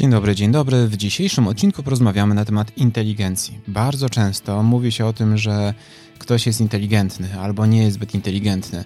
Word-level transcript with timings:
Dzień 0.00 0.10
dobry, 0.10 0.34
dzień 0.34 0.50
dobry. 0.50 0.88
W 0.88 0.96
dzisiejszym 0.96 1.48
odcinku 1.48 1.82
porozmawiamy 1.82 2.34
na 2.34 2.44
temat 2.44 2.78
inteligencji. 2.78 3.58
Bardzo 3.68 4.10
często 4.10 4.62
mówi 4.62 4.92
się 4.92 5.06
o 5.06 5.12
tym, 5.12 5.38
że 5.38 5.74
ktoś 6.18 6.46
jest 6.46 6.60
inteligentny 6.60 7.40
albo 7.40 7.66
nie 7.66 7.82
jest 7.82 7.94
zbyt 7.94 8.14
inteligentny. 8.14 8.84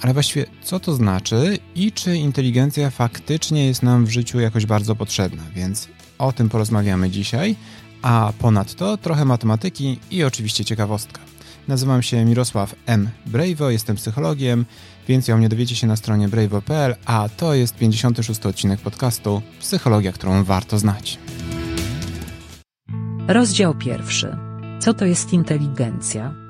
Ale 0.00 0.12
właściwie 0.12 0.46
co 0.62 0.80
to 0.80 0.94
znaczy 0.94 1.58
i 1.74 1.92
czy 1.92 2.16
inteligencja 2.16 2.90
faktycznie 2.90 3.66
jest 3.66 3.82
nam 3.82 4.06
w 4.06 4.10
życiu 4.10 4.40
jakoś 4.40 4.66
bardzo 4.66 4.96
potrzebna? 4.96 5.42
Więc 5.54 5.88
o 6.18 6.32
tym 6.32 6.48
porozmawiamy 6.48 7.10
dzisiaj, 7.10 7.56
a 8.02 8.32
ponadto 8.38 8.96
trochę 8.96 9.24
matematyki 9.24 9.98
i 10.10 10.24
oczywiście 10.24 10.64
ciekawostka. 10.64 11.20
Nazywam 11.68 12.02
się 12.02 12.24
Mirosław 12.24 12.74
M. 12.86 13.10
Brejwo, 13.26 13.70
jestem 13.70 13.96
psychologiem, 13.96 14.64
Więcej 15.08 15.34
o 15.34 15.38
mnie 15.38 15.48
dowiecie 15.48 15.76
się 15.76 15.86
na 15.86 15.96
stronie 15.96 16.28
brave.pl, 16.28 16.94
a 17.04 17.28
to 17.36 17.54
jest 17.54 17.76
56 17.76 18.46
odcinek 18.46 18.80
podcastu 18.80 19.42
Psychologia, 19.60 20.12
którą 20.12 20.44
warto 20.44 20.78
znać. 20.78 21.18
Rozdział 23.28 23.74
pierwszy. 23.74 24.36
Co 24.80 24.94
to 24.94 25.04
jest 25.04 25.32
inteligencja? 25.32 26.41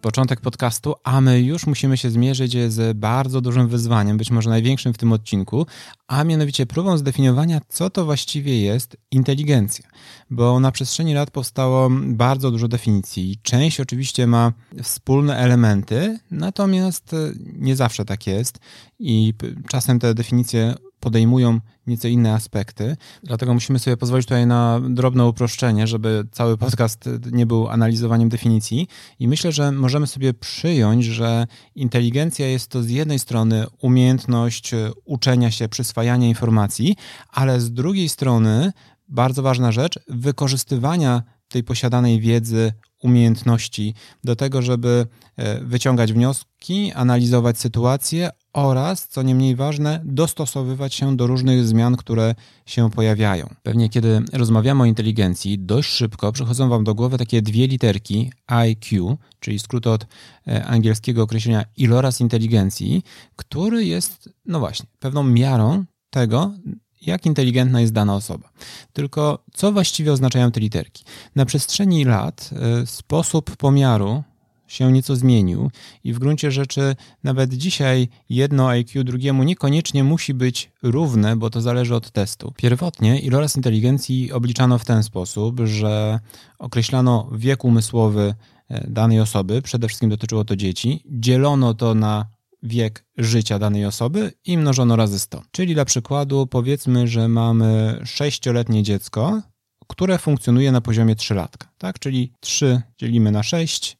Początek 0.00 0.40
podcastu, 0.40 0.94
a 1.04 1.20
my 1.20 1.40
już 1.40 1.66
musimy 1.66 1.96
się 1.96 2.10
zmierzyć 2.10 2.56
z 2.72 2.98
bardzo 2.98 3.40
dużym 3.40 3.68
wyzwaniem, 3.68 4.16
być 4.16 4.30
może 4.30 4.50
największym 4.50 4.94
w 4.94 4.98
tym 4.98 5.12
odcinku, 5.12 5.66
a 6.06 6.24
mianowicie 6.24 6.66
próbą 6.66 6.98
zdefiniowania, 6.98 7.60
co 7.68 7.90
to 7.90 8.04
właściwie 8.04 8.60
jest 8.60 8.96
inteligencja. 9.10 9.88
Bo 10.30 10.60
na 10.60 10.72
przestrzeni 10.72 11.14
lat 11.14 11.30
powstało 11.30 11.88
bardzo 12.06 12.50
dużo 12.50 12.68
definicji. 12.68 13.38
Część 13.42 13.80
oczywiście 13.80 14.26
ma 14.26 14.52
wspólne 14.82 15.36
elementy, 15.36 16.18
natomiast 16.30 17.16
nie 17.52 17.76
zawsze 17.76 18.04
tak 18.04 18.26
jest 18.26 18.58
i 18.98 19.34
czasem 19.68 19.98
te 19.98 20.14
definicje 20.14 20.74
podejmują 21.00 21.60
nieco 21.86 22.08
inne 22.08 22.34
aspekty. 22.34 22.96
Dlatego 23.22 23.54
musimy 23.54 23.78
sobie 23.78 23.96
pozwolić 23.96 24.26
tutaj 24.26 24.46
na 24.46 24.80
drobne 24.88 25.26
uproszczenie, 25.26 25.86
żeby 25.86 26.26
cały 26.32 26.58
podcast 26.58 27.08
nie 27.32 27.46
był 27.46 27.68
analizowaniem 27.68 28.28
definicji. 28.28 28.88
I 29.18 29.28
myślę, 29.28 29.52
że 29.52 29.72
możemy 29.72 30.06
sobie 30.06 30.34
przyjąć, 30.34 31.04
że 31.04 31.46
inteligencja 31.74 32.46
jest 32.46 32.68
to 32.68 32.82
z 32.82 32.90
jednej 32.90 33.18
strony 33.18 33.66
umiejętność 33.78 34.70
uczenia 35.04 35.50
się, 35.50 35.68
przyswajania 35.68 36.28
informacji, 36.28 36.96
ale 37.28 37.60
z 37.60 37.72
drugiej 37.72 38.08
strony 38.08 38.72
bardzo 39.08 39.42
ważna 39.42 39.72
rzecz 39.72 39.98
wykorzystywania 40.08 41.22
tej 41.48 41.64
posiadanej 41.64 42.20
wiedzy, 42.20 42.72
umiejętności 43.02 43.94
do 44.24 44.36
tego, 44.36 44.62
żeby 44.62 45.06
e, 45.36 45.64
wyciągać 45.64 46.12
wnioski, 46.12 46.92
analizować 46.92 47.58
sytuacje 47.58 48.30
oraz, 48.52 49.08
co 49.08 49.22
nie 49.22 49.34
mniej 49.34 49.56
ważne, 49.56 50.00
dostosowywać 50.04 50.94
się 50.94 51.16
do 51.16 51.26
różnych 51.26 51.66
zmian, 51.66 51.96
które 51.96 52.34
się 52.66 52.90
pojawiają. 52.90 53.54
Pewnie 53.62 53.88
kiedy 53.88 54.22
rozmawiamy 54.32 54.82
o 54.82 54.86
inteligencji, 54.86 55.58
dość 55.58 55.88
szybko 55.90 56.32
przychodzą 56.32 56.68
Wam 56.68 56.84
do 56.84 56.94
głowy 56.94 57.18
takie 57.18 57.42
dwie 57.42 57.66
literki 57.66 58.32
IQ, 58.46 59.16
czyli 59.40 59.58
skrót 59.58 59.86
od 59.86 60.06
e, 60.48 60.64
angielskiego 60.64 61.22
określenia 61.22 61.64
iloraz 61.76 62.20
inteligencji, 62.20 63.02
który 63.36 63.84
jest, 63.84 64.28
no 64.46 64.58
właśnie, 64.60 64.86
pewną 64.98 65.22
miarą 65.22 65.84
tego, 66.10 66.52
jak 67.00 67.26
inteligentna 67.26 67.80
jest 67.80 67.92
dana 67.92 68.14
osoba. 68.14 68.50
Tylko 68.92 69.44
co 69.54 69.72
właściwie 69.72 70.12
oznaczają 70.12 70.52
te 70.52 70.60
literki? 70.60 71.04
Na 71.36 71.44
przestrzeni 71.44 72.04
lat 72.04 72.50
e, 72.52 72.86
sposób 72.86 73.56
pomiaru 73.56 74.22
się 74.70 74.92
nieco 74.92 75.16
zmienił 75.16 75.70
i 76.04 76.12
w 76.12 76.18
gruncie 76.18 76.50
rzeczy 76.50 76.96
nawet 77.24 77.54
dzisiaj 77.54 78.08
jedno 78.28 78.68
IQ 78.68 79.04
drugiemu 79.04 79.42
niekoniecznie 79.42 80.04
musi 80.04 80.34
być 80.34 80.70
równe, 80.82 81.36
bo 81.36 81.50
to 81.50 81.60
zależy 81.60 81.94
od 81.94 82.10
testu. 82.10 82.52
Pierwotnie 82.56 83.20
iloraz 83.20 83.56
inteligencji 83.56 84.32
obliczano 84.32 84.78
w 84.78 84.84
ten 84.84 85.02
sposób, 85.02 85.60
że 85.64 86.20
określano 86.58 87.30
wiek 87.32 87.64
umysłowy 87.64 88.34
e, 88.68 88.90
danej 88.90 89.20
osoby, 89.20 89.62
przede 89.62 89.88
wszystkim 89.88 90.10
dotyczyło 90.10 90.44
to 90.44 90.56
dzieci, 90.56 91.04
dzielono 91.06 91.74
to 91.74 91.94
na 91.94 92.26
wiek 92.62 93.04
życia 93.16 93.58
danej 93.58 93.84
osoby 93.84 94.32
i 94.44 94.58
mnożono 94.58 94.96
razy 94.96 95.18
100. 95.18 95.42
Czyli 95.50 95.74
dla 95.74 95.84
przykładu 95.84 96.46
powiedzmy, 96.46 97.08
że 97.08 97.28
mamy 97.28 98.00
6-letnie 98.02 98.82
dziecko, 98.82 99.42
które 99.88 100.18
funkcjonuje 100.18 100.72
na 100.72 100.80
poziomie 100.80 101.16
3 101.16 101.34
latka, 101.34 101.68
tak? 101.78 101.98
Czyli 101.98 102.32
3 102.40 102.82
dzielimy 102.98 103.30
na 103.30 103.42
6, 103.42 103.96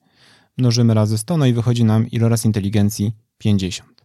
mnożymy 0.61 0.95
razy 0.95 1.19
100, 1.19 1.37
no 1.37 1.47
i 1.47 1.53
wychodzi 1.53 1.85
nam 1.85 2.07
iloraz 2.11 2.45
inteligencji 2.45 3.13
50. 3.39 4.05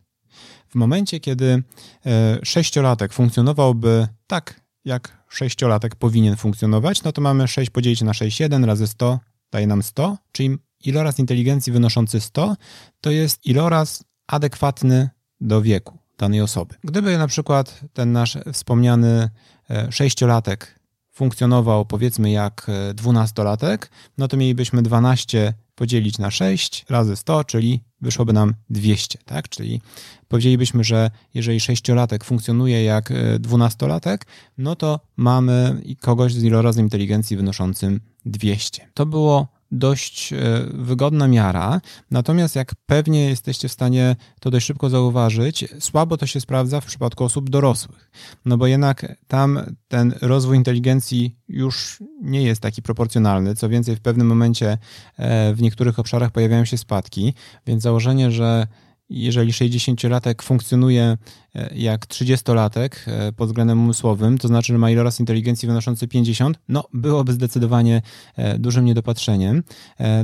W 0.70 0.76
momencie, 0.76 1.20
kiedy 1.20 1.64
e, 2.06 2.40
sześciolatek 2.44 3.14
funkcjonowałby 3.14 4.08
tak, 4.28 4.62
jak 4.86 5.26
sześciolatek 5.30 5.96
powinien 5.96 6.36
funkcjonować, 6.36 7.04
no 7.04 7.12
to 7.12 7.22
mamy 7.22 7.48
6 7.48 7.70
podzielić 7.70 8.02
na 8.02 8.14
6, 8.14 8.40
1 8.40 8.66
razy 8.66 8.88
100 8.88 9.20
daje 9.52 9.68
nam 9.68 9.84
100, 9.84 10.18
czyli 10.32 10.58
iloraz 10.86 11.20
inteligencji 11.20 11.74
wynoszący 11.74 12.20
100 12.20 12.56
to 13.02 13.12
jest 13.12 13.46
iloraz 13.46 14.04
adekwatny 14.28 15.10
do 15.42 15.62
wieku 15.62 15.98
danej 16.18 16.42
osoby. 16.42 16.76
Gdyby 16.84 17.18
na 17.18 17.28
przykład 17.28 17.82
ten 17.94 18.12
nasz 18.12 18.38
wspomniany 18.54 19.30
e, 19.70 19.92
sześciolatek 19.92 20.80
funkcjonował 21.12 21.86
powiedzmy 21.86 22.32
jak 22.32 22.68
e, 22.70 22.94
dwunastolatek, 22.94 23.92
no 24.18 24.28
to 24.28 24.38
mielibyśmy 24.38 24.82
12 24.82 25.54
podzielić 25.76 26.18
na 26.18 26.32
6 26.32 26.86
razy 26.90 27.16
100, 27.16 27.44
czyli 27.44 27.84
wyszłoby 28.02 28.34
nam 28.34 28.54
200, 28.70 29.20
tak? 29.26 29.50
Czyli 29.50 29.82
powiedzielibyśmy, 30.28 30.84
że 30.84 31.12
jeżeli 31.34 31.60
sześciolatek 31.60 32.24
funkcjonuje 32.24 32.84
jak 32.84 33.12
e, 33.12 33.40
dwunastolatek, 33.40 34.26
no 34.58 34.76
to 34.76 35.00
mamy 35.18 35.82
kogoś 36.02 36.34
z 36.34 36.44
ilorazem 36.44 36.86
inteligencji 36.86 37.38
wynoszącym 37.38 38.02
200. 38.26 38.88
To 38.94 39.06
było 39.06 39.55
dość 39.76 40.34
e, 40.34 40.38
wygodna 40.74 41.28
miara, 41.28 41.82
natomiast 42.12 42.56
jak 42.56 42.72
pewnie 42.86 43.30
jesteście 43.30 43.68
w 43.68 43.72
stanie 43.72 44.16
to 44.40 44.52
dość 44.52 44.66
szybko 44.66 44.90
zauważyć, 44.90 45.66
słabo 45.80 46.18
to 46.18 46.28
się 46.28 46.42
sprawdza 46.42 46.82
w 46.82 46.86
przypadku 46.86 47.24
osób 47.24 47.50
dorosłych. 47.50 48.12
No 48.46 48.58
bo 48.58 48.68
jednak 48.68 49.16
tam 49.28 49.60
ten 49.88 50.14
rozwój 50.22 50.58
inteligencji 50.58 51.36
już 51.48 52.04
nie 52.22 52.44
jest 52.44 52.62
taki 52.62 52.82
proporcjonalny. 52.82 53.56
Co 53.56 53.70
więcej, 53.70 53.96
w 53.96 54.02
pewnym 54.02 54.28
momencie 54.28 54.78
e, 55.18 55.54
w 55.54 55.62
niektórych 55.62 56.00
obszarach 56.00 56.32
pojawiają 56.32 56.66
się 56.66 56.78
spadki, 56.78 57.34
więc 57.68 57.84
założenie, 57.84 58.32
że 58.32 58.68
jeżeli 59.10 59.52
60-latek 59.52 60.44
funkcjonuje 60.44 61.18
e, 61.56 61.76
jak 61.76 62.06
30-latek 62.06 62.90
e, 63.08 63.34
pod 63.34 63.50
względem 63.50 63.84
umysłowym, 63.84 64.38
to 64.38 64.48
znaczy, 64.48 64.74
że 64.74 64.80
ma 64.80 64.92
iloraz 64.92 65.20
inteligencji 65.20 65.68
wynoszący 65.68 66.08
50, 66.08 66.60
no 66.70 66.84
byłoby 66.94 67.34
zdecydowanie 67.34 68.02
e, 68.36 68.60
dużym 68.60 68.86
niedopatrzeniem. 68.86 69.64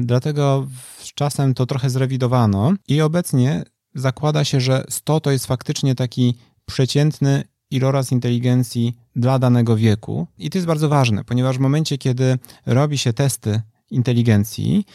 Dlatego 0.02 0.68
z 0.98 1.14
czasem 1.14 1.54
to 1.54 1.66
trochę 1.66 1.90
zrewidowano 1.90 2.74
i 2.88 3.02
obecnie 3.02 3.64
zakłada 3.96 4.44
się, 4.44 4.62
że 4.62 4.84
100 4.90 5.20
to 5.20 5.32
jest 5.32 5.46
faktycznie 5.46 5.96
taki 5.96 6.38
przeciętny 6.66 7.44
iloraz 7.72 8.12
inteligencji 8.12 8.98
dla 9.16 9.40
danego 9.40 9.76
wieku. 9.76 10.28
I 10.38 10.50
to 10.50 10.58
jest 10.58 10.68
bardzo 10.68 10.90
ważne, 10.90 11.24
ponieważ 11.24 11.58
w 11.58 11.60
momencie, 11.60 11.98
kiedy 11.98 12.38
robi 12.66 12.98
się 12.98 13.14
testy 13.14 13.62
inteligencji, 13.92 14.86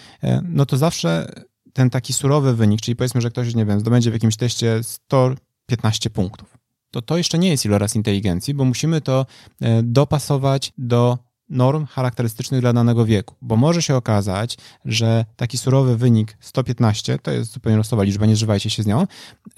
no 0.43 0.67
to 0.67 0.77
zawsze 0.77 1.33
ten 1.77 1.91
taki 1.91 2.13
surowy 2.13 2.55
wynik, 2.55 2.81
czyli 2.81 2.97
powiedzmy, 2.97 3.21
że 3.21 3.31
ktoś, 3.31 3.55
nie 3.55 3.67
wiem, 3.67 3.81
zdobędzie 3.81 4.11
w 4.11 4.13
jakimś 4.13 4.37
teście 4.37 4.83
115 4.83 6.11
punktów, 6.11 6.59
to 6.91 7.03
to 7.03 7.17
jeszcze 7.17 7.39
nie 7.39 7.49
jest 7.49 7.65
iloraz 7.65 7.97
inteligencji, 7.97 8.55
bo 8.55 8.65
musimy 8.65 9.01
to 9.01 9.27
e, 9.61 9.83
dopasować 9.83 10.73
do 10.79 11.19
norm 11.49 11.87
charakterystycznych 11.87 12.61
dla 12.61 12.73
danego 12.73 13.05
wieku, 13.05 13.35
bo 13.43 13.57
może 13.57 13.83
się 13.83 13.97
okazać, 13.97 14.57
że 14.85 15.25
taki 15.37 15.59
surowy 15.59 15.97
wynik 15.97 16.37
115, 16.41 17.19
to 17.19 17.31
jest 17.31 17.53
zupełnie 17.53 17.77
losowa 17.77 18.03
liczba, 18.03 18.27
nie 18.27 18.37
zżywajcie 18.37 18.71
się 18.71 18.83
z 18.83 18.87
nią, 18.87 19.07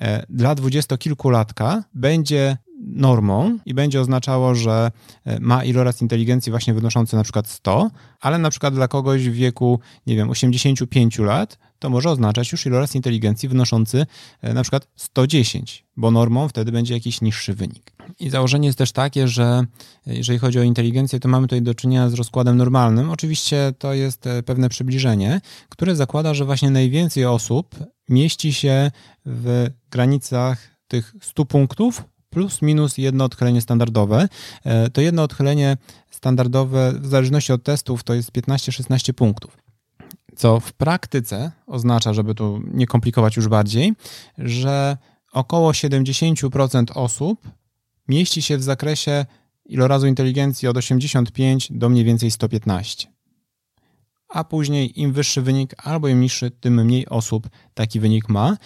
e, 0.00 0.26
dla 0.28 0.54
dwudziestokilkulatka 0.54 1.84
będzie 1.94 2.56
normą 2.80 3.58
i 3.66 3.74
będzie 3.74 4.00
oznaczało, 4.00 4.54
że 4.54 4.90
e, 5.24 5.40
ma 5.40 5.64
iloraz 5.64 6.02
inteligencji 6.02 6.50
właśnie 6.50 6.74
wynoszący 6.74 7.16
na 7.16 7.22
przykład 7.22 7.48
100, 7.48 7.90
ale 8.20 8.38
na 8.38 8.50
przykład 8.50 8.74
dla 8.74 8.88
kogoś 8.88 9.28
w 9.28 9.32
wieku, 9.32 9.80
nie 10.06 10.16
wiem, 10.16 10.30
85 10.30 11.18
lat, 11.18 11.58
to 11.78 11.90
może 11.90 12.10
oznaczać 12.10 12.52
już 12.52 12.66
iloraz 12.66 12.94
inteligencji 12.94 13.48
wynoszący 13.48 14.06
e, 14.42 14.54
na 14.54 14.62
przykład 14.62 14.88
110, 14.96 15.84
bo 15.96 16.10
normą 16.10 16.48
wtedy 16.48 16.72
będzie 16.72 16.94
jakiś 16.94 17.20
niższy 17.20 17.54
wynik. 17.54 17.92
I 18.20 18.30
założenie 18.30 18.66
jest 18.66 18.78
też 18.78 18.92
takie, 18.92 19.28
że 19.28 19.64
e, 20.06 20.14
jeżeli 20.14 20.38
chodzi 20.38 20.58
o 20.58 20.62
inteligencję, 20.62 21.20
to 21.20 21.28
mamy 21.28 21.46
tutaj 21.46 21.62
do 21.62 21.74
czynienia 21.74 22.08
z 22.08 22.14
rozkładem 22.14 22.56
normalnym. 22.56 23.10
Oczywiście 23.10 23.72
to 23.78 23.94
jest 23.94 24.28
pewne 24.46 24.68
przybliżenie, 24.68 25.40
które 25.68 25.96
zakłada, 25.96 26.34
że 26.34 26.44
właśnie 26.44 26.70
najwięcej 26.70 27.24
osób 27.24 27.76
mieści 28.08 28.52
się 28.52 28.90
w 29.26 29.70
granicach 29.90 30.78
tych 30.88 31.14
100 31.20 31.44
punktów 31.44 32.04
plus 32.30 32.62
minus 32.62 32.98
jedno 32.98 33.24
odchylenie 33.24 33.60
standardowe. 33.60 34.28
E, 34.64 34.90
to 34.90 35.00
jedno 35.00 35.22
odchylenie 35.22 35.76
standardowe 36.10 36.92
w 37.00 37.06
zależności 37.06 37.52
od 37.52 37.62
testów 37.62 38.04
to 38.04 38.14
jest 38.14 38.32
15-16 38.32 39.12
punktów. 39.12 39.67
Co 40.38 40.60
w 40.60 40.72
praktyce 40.72 41.50
oznacza, 41.66 42.14
żeby 42.14 42.34
tu 42.34 42.60
nie 42.72 42.86
komplikować 42.86 43.36
już 43.36 43.48
bardziej, 43.48 43.92
że 44.38 44.96
około 45.32 45.72
70% 45.72 46.84
osób 46.94 47.48
mieści 48.08 48.42
się 48.42 48.58
w 48.58 48.62
zakresie 48.62 49.26
ilorazu 49.64 50.06
inteligencji 50.06 50.68
od 50.68 50.76
85 50.76 51.68
do 51.70 51.88
mniej 51.88 52.04
więcej 52.04 52.30
115. 52.30 53.08
A 54.28 54.44
później 54.44 55.00
im 55.00 55.12
wyższy 55.12 55.42
wynik 55.42 55.74
albo 55.86 56.08
im 56.08 56.20
niższy, 56.20 56.50
tym 56.50 56.84
mniej 56.84 57.08
osób 57.08 57.48
taki 57.74 58.00
wynik 58.00 58.28
ma. 58.28 58.56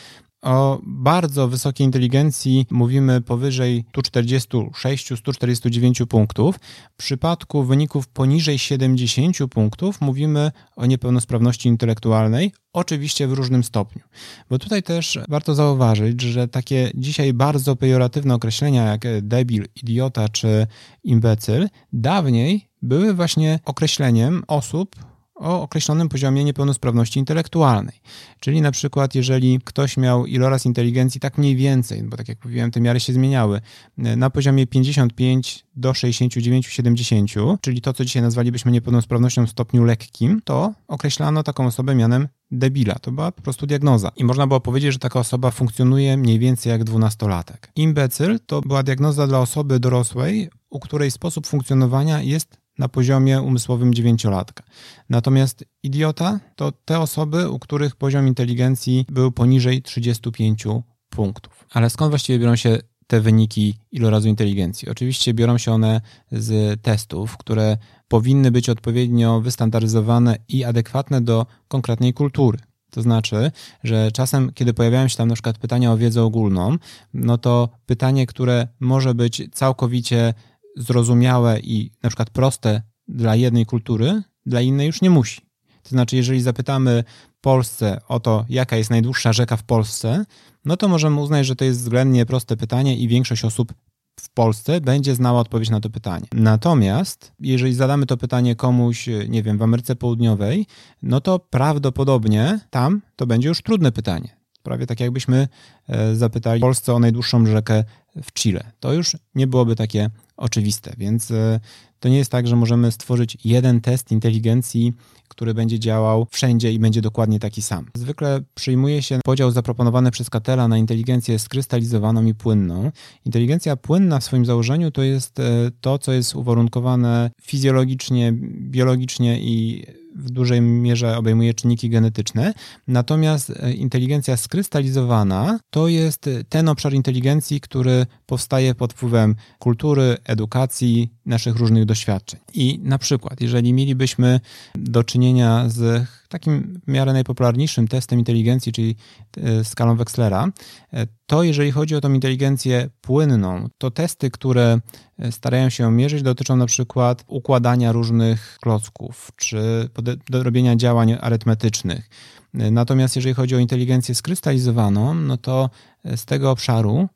O 0.42 0.80
bardzo 0.82 1.48
wysokiej 1.48 1.84
inteligencji 1.84 2.66
mówimy 2.70 3.20
powyżej 3.20 3.84
146-149 3.96 6.06
punktów. 6.06 6.56
W 6.92 6.96
przypadku 6.96 7.64
wyników 7.64 8.08
poniżej 8.08 8.58
70 8.58 9.36
punktów 9.50 10.00
mówimy 10.00 10.52
o 10.76 10.86
niepełnosprawności 10.86 11.68
intelektualnej, 11.68 12.52
oczywiście 12.72 13.28
w 13.28 13.32
różnym 13.32 13.64
stopniu. 13.64 14.02
Bo 14.50 14.58
tutaj 14.58 14.82
też 14.82 15.18
warto 15.28 15.54
zauważyć, 15.54 16.20
że 16.20 16.48
takie 16.48 16.90
dzisiaj 16.94 17.32
bardzo 17.32 17.76
pejoratywne 17.76 18.34
określenia 18.34 18.84
jak 18.84 19.02
debil, 19.22 19.66
idiota 19.82 20.28
czy 20.28 20.66
imbecyl 21.04 21.68
dawniej 21.92 22.68
były 22.82 23.14
właśnie 23.14 23.58
określeniem 23.64 24.42
osób, 24.48 24.96
o 25.34 25.62
określonym 25.62 26.08
poziomie 26.08 26.44
niepełnosprawności 26.44 27.18
intelektualnej. 27.18 27.94
Czyli 28.40 28.60
na 28.60 28.70
przykład, 28.70 29.14
jeżeli 29.14 29.60
ktoś 29.64 29.96
miał 29.96 30.26
iloraz 30.26 30.66
inteligencji 30.66 31.20
tak 31.20 31.38
mniej 31.38 31.56
więcej, 31.56 32.02
bo 32.02 32.16
tak 32.16 32.28
jak 32.28 32.44
mówiłem, 32.44 32.70
te 32.70 32.80
miary 32.80 33.00
się 33.00 33.12
zmieniały, 33.12 33.60
na 33.96 34.30
poziomie 34.30 34.66
55 34.66 35.64
do 35.76 35.92
69-70, 35.92 37.58
czyli 37.60 37.80
to, 37.80 37.92
co 37.92 38.04
dzisiaj 38.04 38.22
nazwalibyśmy 38.22 38.72
niepełnosprawnością 38.72 39.46
w 39.46 39.50
stopniu 39.50 39.84
lekkim, 39.84 40.40
to 40.44 40.72
określano 40.88 41.42
taką 41.42 41.66
osobę 41.66 41.94
mianem 41.94 42.28
debila. 42.50 42.94
To 42.94 43.12
była 43.12 43.32
po 43.32 43.42
prostu 43.42 43.66
diagnoza. 43.66 44.12
I 44.16 44.24
można 44.24 44.46
było 44.46 44.60
powiedzieć, 44.60 44.92
że 44.92 44.98
taka 44.98 45.20
osoba 45.20 45.50
funkcjonuje 45.50 46.16
mniej 46.16 46.38
więcej 46.38 46.70
jak 46.70 46.84
dwunastolatek. 46.84 47.72
Imbecyl 47.76 48.38
to 48.46 48.60
była 48.60 48.82
diagnoza 48.82 49.26
dla 49.26 49.38
osoby 49.38 49.80
dorosłej, 49.80 50.50
u 50.70 50.80
której 50.80 51.10
sposób 51.10 51.46
funkcjonowania 51.46 52.22
jest 52.22 52.61
na 52.78 52.88
poziomie 52.88 53.42
umysłowym 53.42 53.94
dziewięciolatka. 53.94 54.64
Natomiast 55.10 55.64
idiota 55.82 56.40
to 56.56 56.72
te 56.72 57.00
osoby, 57.00 57.50
u 57.50 57.58
których 57.58 57.96
poziom 57.96 58.28
inteligencji 58.28 59.06
był 59.08 59.32
poniżej 59.32 59.82
35 59.82 60.64
punktów. 61.08 61.66
Ale 61.70 61.90
skąd 61.90 62.10
właściwie 62.10 62.38
biorą 62.38 62.56
się 62.56 62.78
te 63.06 63.20
wyniki 63.20 63.74
ilorazu 63.90 64.28
inteligencji? 64.28 64.88
Oczywiście 64.88 65.34
biorą 65.34 65.58
się 65.58 65.72
one 65.72 66.00
z 66.32 66.80
testów, 66.82 67.36
które 67.36 67.76
powinny 68.08 68.50
być 68.50 68.68
odpowiednio 68.68 69.40
wystandaryzowane 69.40 70.36
i 70.48 70.64
adekwatne 70.64 71.20
do 71.20 71.46
konkretnej 71.68 72.14
kultury. 72.14 72.58
To 72.90 73.02
znaczy, 73.02 73.52
że 73.84 74.12
czasem, 74.12 74.52
kiedy 74.54 74.74
pojawiają 74.74 75.08
się 75.08 75.16
tam 75.16 75.28
na 75.28 75.34
przykład 75.34 75.58
pytania 75.58 75.92
o 75.92 75.96
wiedzę 75.96 76.22
ogólną, 76.22 76.76
no 77.14 77.38
to 77.38 77.68
pytanie, 77.86 78.26
które 78.26 78.68
może 78.80 79.14
być 79.14 79.42
całkowicie 79.52 80.34
zrozumiałe 80.76 81.60
i 81.60 81.90
na 82.02 82.08
przykład 82.08 82.30
proste 82.30 82.82
dla 83.08 83.36
jednej 83.36 83.66
kultury, 83.66 84.22
dla 84.46 84.60
innej 84.60 84.86
już 84.86 85.02
nie 85.02 85.10
musi. 85.10 85.40
To 85.82 85.90
znaczy, 85.90 86.16
jeżeli 86.16 86.40
zapytamy 86.40 87.04
Polsce 87.42 88.00
o 88.08 88.20
to, 88.20 88.44
jaka 88.48 88.76
jest 88.76 88.90
najdłuższa 88.90 89.32
rzeka 89.32 89.56
w 89.56 89.62
Polsce, 89.62 90.24
no 90.64 90.76
to 90.76 90.88
możemy 90.88 91.20
uznać, 91.20 91.46
że 91.46 91.56
to 91.56 91.64
jest 91.64 91.80
względnie 91.80 92.26
proste 92.26 92.56
pytanie 92.56 92.96
i 92.96 93.08
większość 93.08 93.44
osób 93.44 93.74
w 94.20 94.30
Polsce 94.30 94.80
będzie 94.80 95.14
znała 95.14 95.40
odpowiedź 95.40 95.70
na 95.70 95.80
to 95.80 95.90
pytanie. 95.90 96.26
Natomiast, 96.32 97.32
jeżeli 97.40 97.74
zadamy 97.74 98.06
to 98.06 98.16
pytanie 98.16 98.56
komuś, 98.56 99.08
nie 99.28 99.42
wiem, 99.42 99.58
w 99.58 99.62
Ameryce 99.62 99.96
Południowej, 99.96 100.66
no 101.02 101.20
to 101.20 101.38
prawdopodobnie 101.38 102.60
tam 102.70 103.02
to 103.16 103.26
będzie 103.26 103.48
już 103.48 103.62
trudne 103.62 103.92
pytanie. 103.92 104.41
Prawie 104.62 104.86
tak 104.86 105.00
jakbyśmy 105.00 105.48
e, 105.88 106.16
zapytali 106.16 106.60
Polsce 106.60 106.94
o 106.94 106.98
najdłuższą 106.98 107.46
rzekę 107.46 107.84
w 108.22 108.32
Chile. 108.32 108.64
To 108.80 108.92
już 108.92 109.16
nie 109.34 109.46
byłoby 109.46 109.76
takie 109.76 110.10
oczywiste, 110.36 110.92
więc 110.98 111.30
e, 111.30 111.60
to 112.00 112.08
nie 112.08 112.16
jest 112.16 112.30
tak, 112.30 112.46
że 112.46 112.56
możemy 112.56 112.92
stworzyć 112.92 113.38
jeden 113.44 113.80
test 113.80 114.12
inteligencji, 114.12 114.92
który 115.28 115.54
będzie 115.54 115.78
działał 115.78 116.26
wszędzie 116.30 116.72
i 116.72 116.78
będzie 116.78 117.00
dokładnie 117.00 117.40
taki 117.40 117.62
sam. 117.62 117.86
Zwykle 117.94 118.40
przyjmuje 118.54 119.02
się 119.02 119.20
podział 119.24 119.50
zaproponowany 119.50 120.10
przez 120.10 120.30
Katela 120.30 120.68
na 120.68 120.78
inteligencję 120.78 121.38
skrystalizowaną 121.38 122.26
i 122.26 122.34
płynną. 122.34 122.90
Inteligencja 123.26 123.76
płynna 123.76 124.20
w 124.20 124.24
swoim 124.24 124.44
założeniu 124.44 124.90
to 124.90 125.02
jest 125.02 125.40
e, 125.40 125.70
to, 125.80 125.98
co 125.98 126.12
jest 126.12 126.34
uwarunkowane 126.34 127.30
fizjologicznie, 127.42 128.32
biologicznie 128.60 129.40
i 129.40 129.86
w 130.16 130.30
dużej 130.30 130.60
mierze 130.60 131.18
obejmuje 131.18 131.54
czynniki 131.54 131.90
genetyczne, 131.90 132.54
natomiast 132.88 133.50
e, 133.50 133.72
inteligencja 133.72 134.36
skrystalizowana 134.36 135.58
to 135.70 135.88
jest 135.88 136.30
ten 136.48 136.68
obszar 136.68 136.94
inteligencji, 136.94 137.60
który 137.60 138.06
powstaje 138.26 138.74
pod 138.74 138.92
wpływem 138.92 139.36
kultury, 139.58 140.16
edukacji, 140.24 141.12
naszych 141.26 141.56
różnych 141.56 141.84
doświadczeń. 141.84 142.40
I 142.54 142.80
na 142.82 142.98
przykład, 142.98 143.40
jeżeli 143.40 143.72
mielibyśmy 143.72 144.40
do 144.74 145.04
czynienia 145.04 145.68
z 145.68 146.06
takim 146.32 146.80
w 146.86 146.90
miarę 146.90 147.12
najpopularniejszym 147.12 147.88
testem 147.88 148.18
inteligencji, 148.18 148.72
czyli 148.72 148.96
e, 149.36 149.64
skalą 149.64 149.96
Wexlera, 149.96 150.48
e, 150.92 151.06
to 151.26 151.42
jeżeli 151.42 151.70
chodzi 151.70 151.94
o 151.96 152.00
tą 152.00 152.12
inteligencję 152.12 152.90
płynną, 153.00 153.68
to 153.78 153.90
testy, 153.90 154.30
które 154.30 154.78
e, 155.18 155.32
starają 155.32 155.70
się 155.70 155.92
mierzyć, 155.92 156.22
dotyczą 156.22 156.56
na 156.56 156.66
przykład 156.66 157.24
układania 157.26 157.92
różnych 157.92 158.58
klocków, 158.60 159.30
czy 159.36 159.88
robienia 160.32 160.76
działań 160.76 161.16
arytmetycznych. 161.20 162.08
Natomiast 162.54 163.16
jeżeli 163.16 163.34
chodzi 163.34 163.56
o 163.56 163.58
inteligencję 163.58 164.14
skrystalizowaną, 164.14 165.14
no 165.14 165.36
to 165.36 165.70
z 166.16 166.24
tego 166.24 166.50
obszaru 166.50 167.08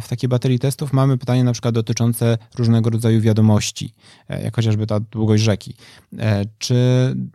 w 0.00 0.08
takiej 0.08 0.28
baterii 0.28 0.58
testów 0.58 0.92
mamy 0.92 1.18
pytanie 1.18 1.44
na 1.44 1.52
przykład 1.52 1.74
dotyczące 1.74 2.38
różnego 2.58 2.90
rodzaju 2.90 3.20
wiadomości, 3.20 3.94
e, 4.28 4.42
jak 4.42 4.56
chociażby 4.56 4.86
ta 4.86 5.00
długość 5.00 5.42
rzeki, 5.42 5.74
e, 6.18 6.44
czy 6.58 6.76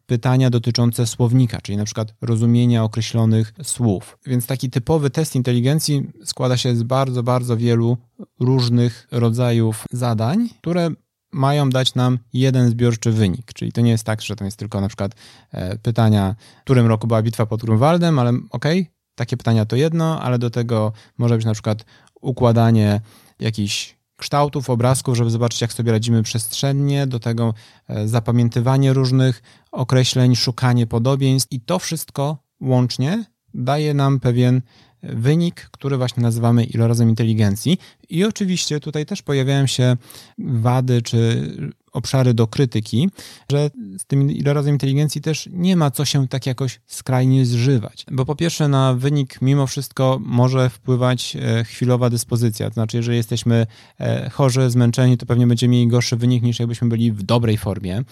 pytania 0.05 0.49
dotyczące 0.49 1.07
słownika, 1.07 1.61
czyli 1.61 1.77
na 1.77 1.85
przykład 1.85 2.13
rozumienia 2.21 2.83
określonych 2.83 3.53
słów. 3.63 4.17
Więc 4.25 4.47
taki 4.47 4.69
typowy 4.69 5.09
test 5.09 5.35
inteligencji 5.35 6.03
składa 6.25 6.57
się 6.57 6.75
z 6.75 6.83
bardzo, 6.83 7.23
bardzo 7.23 7.57
wielu 7.57 7.97
różnych 8.39 9.07
rodzajów 9.11 9.85
zadań, 9.91 10.49
które 10.61 10.89
mają 11.31 11.69
dać 11.69 11.95
nam 11.95 12.19
jeden 12.33 12.69
zbiorczy 12.69 13.11
wynik. 13.11 13.53
Czyli 13.53 13.71
to 13.71 13.81
nie 13.81 13.91
jest 13.91 14.03
tak, 14.03 14.21
że 14.21 14.35
to 14.35 14.45
jest 14.45 14.57
tylko 14.57 14.81
na 14.81 14.87
przykład 14.87 15.15
e, 15.51 15.77
pytania, 15.77 16.35
w 16.59 16.63
którym 16.63 16.87
roku 16.87 17.07
była 17.07 17.21
bitwa 17.21 17.45
pod 17.45 17.61
Grunwaldem, 17.61 18.19
ale 18.19 18.29
okej, 18.29 18.81
okay, 18.81 18.97
takie 19.15 19.37
pytania 19.37 19.65
to 19.65 19.75
jedno, 19.75 20.21
ale 20.21 20.39
do 20.39 20.49
tego 20.49 20.91
może 21.17 21.35
być 21.35 21.45
na 21.45 21.53
przykład 21.53 21.85
układanie 22.27 23.01
jakichś 23.39 23.97
kształtów, 24.17 24.69
obrazków, 24.69 25.17
żeby 25.17 25.29
zobaczyć, 25.29 25.61
jak 25.61 25.73
sobie 25.73 25.91
radzimy 25.91 26.23
przestrzennie, 26.23 27.07
do 27.07 27.19
tego 27.19 27.53
e, 27.87 28.07
zapamiętywanie 28.07 28.93
różnych 28.93 29.41
określeń, 29.71 30.35
szukanie 30.35 30.87
podobieństw 30.87 31.51
i 31.51 31.59
to 31.59 31.79
wszystko 31.79 32.37
łącznie 32.61 33.25
daje 33.53 33.93
nam 33.93 34.19
pewien 34.19 34.61
wynik, 35.03 35.69
który 35.71 35.97
właśnie 35.97 36.23
nazywamy 36.23 36.63
ilorazem 36.63 37.09
inteligencji. 37.09 37.77
I 38.09 38.25
oczywiście 38.25 38.79
tutaj 38.79 39.05
też 39.05 39.21
pojawiają 39.21 39.67
się 39.67 39.97
wady 40.37 41.01
czy 41.01 41.51
obszary 41.97 42.33
do 42.33 42.47
krytyki, 42.47 43.09
że 43.51 43.69
z 43.97 44.05
tym 44.05 44.31
ilorazem 44.31 44.73
inteligencji 44.75 45.21
też 45.21 45.49
nie 45.53 45.75
ma 45.75 45.91
co 45.91 46.05
się 46.05 46.27
tak 46.27 46.45
jakoś 46.45 46.79
skrajnie 46.85 47.45
zżywać. 47.45 48.05
Bo 48.11 48.25
po 48.25 48.35
pierwsze 48.35 48.67
na 48.67 48.93
wynik 48.93 49.41
mimo 49.41 49.67
wszystko 49.67 50.19
może 50.21 50.69
wpływać 50.69 51.35
e, 51.35 51.63
chwilowa 51.63 52.09
dyspozycja. 52.09 52.67
To 52.67 52.73
znaczy, 52.73 52.97
jeżeli 52.97 53.17
jesteśmy 53.17 53.67
e, 53.99 54.29
chorzy, 54.29 54.69
zmęczeni, 54.69 55.17
to 55.17 55.25
pewnie 55.25 55.47
będziemy 55.47 55.71
mieli 55.71 55.87
gorszy 55.87 56.15
wynik 56.17 56.43
niż 56.43 56.59
jakbyśmy 56.59 56.89
byli 56.89 57.11
w 57.11 57.23
dobrej 57.23 57.57
formie. 57.57 58.03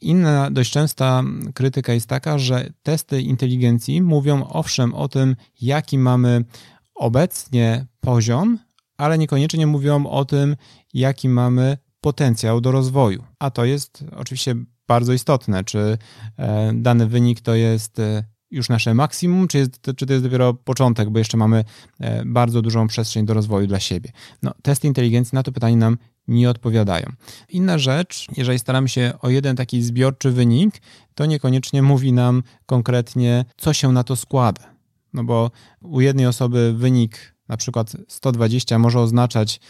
Inna 0.00 0.50
dość 0.50 0.72
częsta 0.72 1.22
krytyka 1.54 1.92
jest 1.92 2.06
taka, 2.06 2.38
że 2.38 2.70
testy 2.82 3.22
inteligencji 3.22 4.02
mówią 4.02 4.46
owszem 4.48 4.94
o 4.94 5.08
tym, 5.08 5.36
jaki 5.60 5.98
mamy 5.98 6.44
obecnie 6.94 7.86
poziom, 8.00 8.58
ale 8.96 9.18
niekoniecznie 9.18 9.66
mówią 9.66 10.06
o 10.06 10.24
tym, 10.24 10.56
jaki 10.94 11.28
mamy 11.28 11.76
potencjał 12.04 12.60
do 12.60 12.72
rozwoju. 12.72 13.24
A 13.38 13.50
to 13.50 13.64
jest 13.64 14.04
oczywiście 14.16 14.54
bardzo 14.88 15.12
istotne, 15.12 15.64
czy 15.64 15.98
e, 16.38 16.72
dany 16.74 17.06
wynik 17.06 17.40
to 17.40 17.54
jest 17.54 17.98
e, 17.98 18.24
już 18.50 18.68
nasze 18.68 18.94
maksimum, 18.94 19.48
czy, 19.48 19.58
jest, 19.58 19.80
czy 19.96 20.06
to 20.06 20.12
jest 20.12 20.24
dopiero 20.24 20.54
początek, 20.54 21.10
bo 21.10 21.18
jeszcze 21.18 21.36
mamy 21.36 21.64
e, 22.00 22.24
bardzo 22.24 22.62
dużą 22.62 22.86
przestrzeń 22.86 23.26
do 23.26 23.34
rozwoju 23.34 23.66
dla 23.66 23.80
siebie. 23.80 24.12
No, 24.42 24.54
testy 24.62 24.86
inteligencji 24.86 25.36
na 25.36 25.42
to 25.42 25.52
pytanie 25.52 25.76
nam 25.76 25.98
nie 26.28 26.50
odpowiadają. 26.50 27.06
Inna 27.48 27.78
rzecz, 27.78 28.26
jeżeli 28.36 28.58
staramy 28.58 28.88
się 28.88 29.12
o 29.20 29.28
jeden 29.28 29.56
taki 29.56 29.82
zbiorczy 29.82 30.30
wynik, 30.30 30.82
to 31.14 31.26
niekoniecznie 31.26 31.82
mówi 31.82 32.12
nam 32.12 32.42
konkretnie, 32.66 33.44
co 33.56 33.72
się 33.72 33.92
na 33.92 34.04
to 34.04 34.16
składa. 34.16 34.74
No 35.12 35.24
bo 35.24 35.50
u 35.82 36.00
jednej 36.00 36.26
osoby 36.26 36.74
wynik 36.76 37.33
na 37.48 37.56
przykład 37.56 37.92
120 38.08 38.78
może 38.78 39.00
oznaczać, 39.00 39.60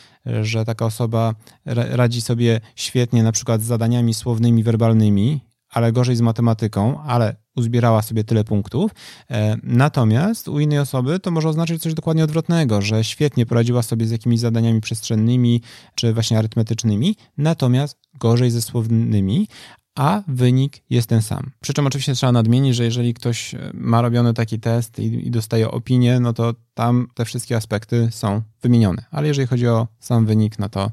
że 0.42 0.64
taka 0.64 0.86
osoba 0.86 1.34
radzi 1.64 2.20
sobie 2.20 2.60
świetnie 2.76 3.22
na 3.22 3.32
przykład 3.32 3.62
z 3.62 3.64
zadaniami 3.64 4.14
słownymi, 4.14 4.62
werbalnymi, 4.62 5.40
ale 5.74 5.92
gorzej 5.92 6.16
z 6.16 6.20
matematyką, 6.20 7.02
ale 7.02 7.36
uzbierała 7.56 8.02
sobie 8.02 8.24
tyle 8.24 8.44
punktów. 8.44 8.90
E, 9.30 9.56
natomiast 9.62 10.48
u 10.48 10.60
innej 10.60 10.78
osoby 10.78 11.20
to 11.20 11.30
może 11.30 11.48
oznaczać 11.48 11.82
coś 11.82 11.94
dokładnie 11.94 12.24
odwrotnego, 12.24 12.82
że 12.82 13.04
świetnie 13.04 13.46
poradziła 13.46 13.82
sobie 13.82 14.06
z 14.06 14.10
jakimiś 14.10 14.40
zadaniami 14.40 14.80
przestrzennymi 14.80 15.62
czy 15.94 16.12
właśnie 16.12 16.38
arytmetycznymi, 16.38 17.16
natomiast 17.38 17.98
gorzej 18.18 18.50
ze 18.50 18.62
słownymi, 18.62 19.48
a 19.94 20.22
wynik 20.28 20.82
jest 20.90 21.08
ten 21.08 21.22
sam. 21.22 21.50
Przy 21.60 21.72
czym 21.72 21.86
oczywiście 21.86 22.14
trzeba 22.14 22.32
nadmienić, 22.32 22.76
że 22.76 22.84
jeżeli 22.84 23.14
ktoś 23.14 23.54
e, 23.54 23.70
ma 23.74 24.02
robiony 24.02 24.34
taki 24.34 24.60
test 24.60 24.98
i, 24.98 25.26
i, 25.26 25.30
dostaje 25.30 25.70
opinię, 25.70 26.20
no 26.20 26.32
to 26.32 26.54
tam 26.74 27.08
te 27.14 27.24
wszystkie 27.24 27.56
aspekty 27.56 28.08
są 28.10 28.42
wymienione. 28.62 29.04
Ale 29.10 29.28
jeżeli 29.28 29.48
chodzi 29.48 29.68
o 29.68 29.88
sam 30.00 30.26
wynik, 30.26 30.58
no 30.58 30.68
to 30.68 30.90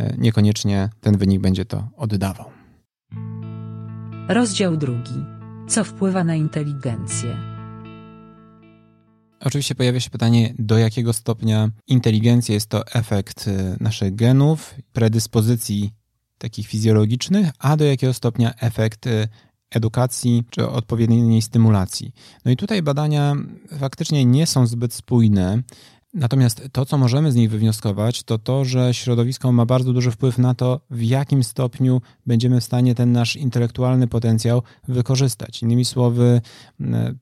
e, 0.00 0.14
niekoniecznie 0.18 0.88
ten 1.00 1.18
wynik 1.18 1.40
będzie 1.40 1.64
to 1.64 1.88
oddawał. 1.96 2.46
Rozdział 4.28 4.76
drugi. 4.76 5.24
Co 5.68 5.84
wpływa 5.84 6.24
na 6.24 6.34
inteligencję? 6.34 7.36
Oczywiście 9.40 9.74
pojawia 9.74 10.00
się 10.00 10.10
pytanie, 10.10 10.54
do 10.58 10.78
jakiego 10.78 11.12
stopnia 11.12 11.70
inteligencja 11.86 12.54
jest 12.54 12.66
to 12.66 12.86
efekt 12.86 13.48
e, 13.48 13.76
naszych 13.80 14.14
genów, 14.14 14.74
predyspozycji 14.92 15.92
takich 16.38 16.66
fizjologicznych, 16.66 17.50
a 17.58 17.76
do 17.76 17.84
jakiego 17.84 18.14
stopnia 18.14 18.54
efekt 18.54 19.06
y, 19.06 19.28
edukacji 19.70 20.44
czy 20.50 20.68
odpowiedniej 20.68 21.42
stymulacji. 21.42 22.12
No 22.44 22.50
i 22.50 22.56
tutaj 22.56 22.82
badania 22.82 23.34
faktycznie 23.78 24.24
nie 24.24 24.46
są 24.46 24.66
zbyt 24.66 24.94
spójne. 24.94 25.62
Natomiast 26.14 26.68
to, 26.72 26.84
co 26.84 26.98
możemy 26.98 27.32
z 27.32 27.34
nich 27.34 27.50
wywnioskować, 27.50 28.22
to 28.22 28.38
to, 28.38 28.64
że 28.64 28.94
środowisko 28.94 29.52
ma 29.52 29.66
bardzo 29.66 29.92
duży 29.92 30.10
wpływ 30.10 30.38
na 30.38 30.54
to, 30.54 30.80
w 30.90 31.02
jakim 31.02 31.44
stopniu 31.44 32.00
będziemy 32.26 32.60
w 32.60 32.64
stanie 32.64 32.94
ten 32.94 33.12
nasz 33.12 33.36
intelektualny 33.36 34.08
potencjał 34.08 34.62
wykorzystać. 34.88 35.62
Innymi 35.62 35.84
słowy, 35.84 36.40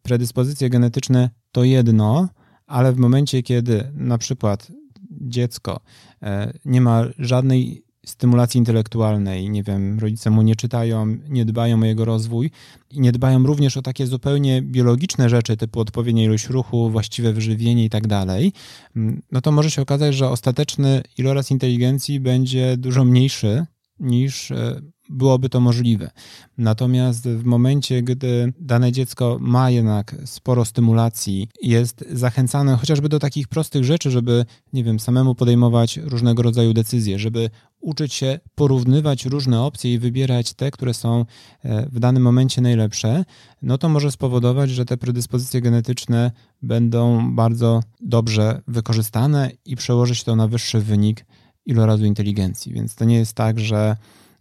predyspozycje 0.03 0.71
genetyczne 0.71 1.31
to 1.53 1.65
jedno, 1.65 2.29
ale 2.67 2.93
w 2.93 2.99
momencie, 2.99 3.43
kiedy 3.43 3.93
na 3.95 4.19
przykład 4.19 4.73
dziecko 5.11 5.81
e, 6.23 6.53
nie 6.65 6.81
ma 6.81 7.05
żadnej 7.19 7.85
stymulacji 8.07 8.59
intelektualnej, 8.59 9.51
nie 9.51 9.63
wiem, 9.63 9.99
rodzice 9.99 10.31
mu 10.31 10.43
nie 10.43 10.57
czytają, 10.57 11.17
nie 11.29 11.45
dbają 11.45 11.81
o 11.81 11.85
jego 11.85 12.05
rozwój 12.05 12.51
i 12.91 13.01
nie 13.01 13.13
dbają 13.13 13.47
również 13.47 13.77
o 13.77 13.83
takie 13.83 14.07
zupełnie 14.07 14.63
biologiczne 14.63 15.29
rzeczy, 15.29 15.57
typu 15.57 15.81
odpowiednia 15.81 16.25
ilość 16.25 16.49
ruchu, 16.49 16.91
właściwe 16.91 17.33
wyżywienie 17.33 17.85
i 17.85 17.91
tak 17.91 18.07
dalej, 18.07 18.53
mm, 18.97 19.23
no 19.33 19.41
to 19.41 19.53
może 19.53 19.71
się 19.71 19.83
okazać, 19.83 20.15
że 20.15 20.29
ostateczny 20.29 21.03
iloraz 21.19 21.51
inteligencji 21.51 22.21
będzie 22.21 22.77
dużo 22.77 23.05
mniejszy 23.05 23.67
niż 24.01 24.51
e, 24.51 24.81
byłoby 25.11 25.49
to 25.49 25.61
możliwe. 25.61 26.11
Natomiast 26.59 27.29
w 27.29 27.45
momencie, 27.45 28.03
gdy 28.03 28.53
dane 28.59 28.93
dziecko 28.93 29.37
ma 29.41 29.71
jednak 29.71 30.17
sporo 30.25 30.65
stymulacji, 30.65 31.49
jest 31.63 32.05
zachęcane 32.11 32.77
chociażby 32.77 33.09
do 33.09 33.19
takich 33.19 33.49
prostych 33.49 33.85
rzeczy, 33.85 34.11
żeby, 34.11 34.45
nie 34.73 34.85
wiem, 34.85 35.01
samemu 35.01 35.35
podejmować 35.35 35.97
różnego 35.97 36.43
rodzaju 36.43 36.73
decyzje, 36.73 37.19
żeby 37.19 37.51
uczyć 37.83 38.15
się 38.15 38.41
porównywać 38.55 39.27
różne 39.27 39.63
opcje 39.63 39.95
i 39.95 39.99
wybierać 39.99 40.55
te, 40.55 40.71
które 40.71 40.95
są 40.95 41.25
e, 41.65 41.87
w 41.87 41.99
danym 41.99 42.23
momencie 42.23 42.61
najlepsze, 42.61 43.25
no 43.63 43.79
to 43.79 43.89
może 43.89 44.13
spowodować, 44.13 44.71
że 44.71 44.85
te 44.85 44.97
predyspozycje 44.97 45.61
genetyczne 45.61 46.31
będą 46.63 47.35
bardzo 47.35 47.83
dobrze 48.01 48.63
wykorzystane 48.69 49.51
i 49.65 49.77
przełoży 49.77 50.15
się 50.15 50.25
to 50.25 50.37
na 50.37 50.49
wyższy 50.49 50.81
wynik 50.81 51.27
ilorazu 51.67 52.05
inteligencji. 52.05 52.73
Więc 52.73 52.95
to 52.95 53.05
nie 53.05 53.17
jest 53.17 53.35
tak, 53.35 53.61
że 53.61 53.97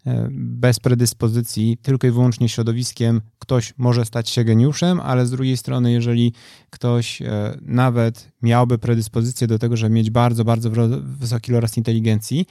E, 0.07 0.27
bez 0.31 0.79
predyspozycji, 0.79 1.77
tylko 1.81 2.07
i 2.07 2.11
wyłącznie 2.11 2.49
środowiskiem, 2.49 3.21
ktoś 3.39 3.73
może 3.77 4.05
stać 4.05 4.29
się 4.29 4.43
geniuszem, 4.43 4.99
ale 4.99 5.25
z 5.25 5.31
drugiej 5.31 5.57
strony, 5.57 5.91
jeżeli 5.91 6.33
ktoś 6.69 7.21
e, 7.21 7.57
nawet 7.61 8.31
miałby 8.41 8.77
predyspozycję 8.77 9.47
do 9.47 9.59
tego, 9.59 9.77
żeby 9.77 9.95
mieć 9.95 10.09
bardzo, 10.09 10.45
bardzo 10.45 10.69
wysoki 11.01 11.51
iloraz 11.51 11.77
inteligencji, 11.77 12.45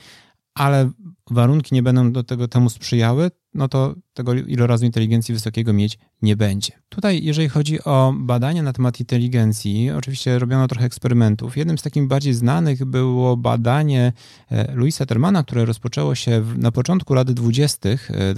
ale 0.54 0.90
warunki 1.30 1.75
nie 1.75 1.83
będą 1.83 2.12
do 2.12 2.25
tego 2.25 2.49
temu 2.49 2.71
sprzyjały, 2.71 3.30
no 3.54 3.69
to 3.69 3.95
tego 4.14 4.35
ilorazu 4.35 4.87
inteligencji 4.87 5.35
wysokiego 5.35 5.73
mieć 5.73 5.99
nie 6.23 6.37
będzie. 6.37 6.73
Tutaj, 6.88 7.25
jeżeli 7.25 7.49
chodzi 7.49 7.85
o 7.85 8.14
badania 8.16 8.62
na 8.62 8.73
temat 8.73 9.00
inteligencji, 9.00 9.90
oczywiście 9.90 10.38
robiono 10.38 10.69
trochę 10.69 10.87
eksperymentów. 10.87 11.57
Jednym 11.57 11.78
z 11.78 11.83
takich 11.83 12.07
bardziej 12.07 12.35
znanych 12.35 12.85
było 12.85 13.37
badanie 13.37 14.12
e, 14.50 14.75
Louisa 14.75 15.07
Termana, 15.07 15.42
które 15.42 15.64
rozpoczęło 15.64 16.14
się 16.14 16.45
na 16.57 16.73
początku 16.73 17.14
lat 17.14 17.33
20. 17.33 17.88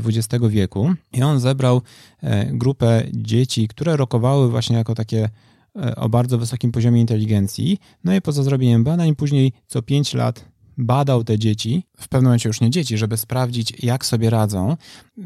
XX 0.06 0.34
e, 0.34 0.48
wieku 0.48 0.94
i 1.12 1.22
on 1.22 1.40
zebrał 1.40 1.82
e, 2.22 2.46
grupę 2.52 3.02
dzieci, 3.12 3.68
które 3.68 3.96
rokowały 3.96 4.50
właśnie 4.50 4.76
jako 4.76 4.94
takie 4.94 5.28
o 5.96 6.08
bardzo 6.08 6.38
wysokim 6.38 6.72
poziomie 6.72 7.00
inteligencji. 7.00 7.78
No 8.04 8.14
i 8.14 8.20
poza 8.20 8.42
zrobieniem 8.42 8.84
badań, 8.84 9.16
później 9.16 9.52
co 9.66 9.82
5 9.82 10.14
lat 10.14 10.51
badał 10.78 11.24
te 11.24 11.38
dzieci, 11.38 11.86
w 11.96 12.08
pewnym 12.08 12.24
momencie 12.24 12.48
już 12.48 12.60
nie 12.60 12.70
dzieci, 12.70 12.98
żeby 12.98 13.16
sprawdzić, 13.16 13.82
jak 13.82 14.06
sobie 14.06 14.30
radzą. 14.30 14.76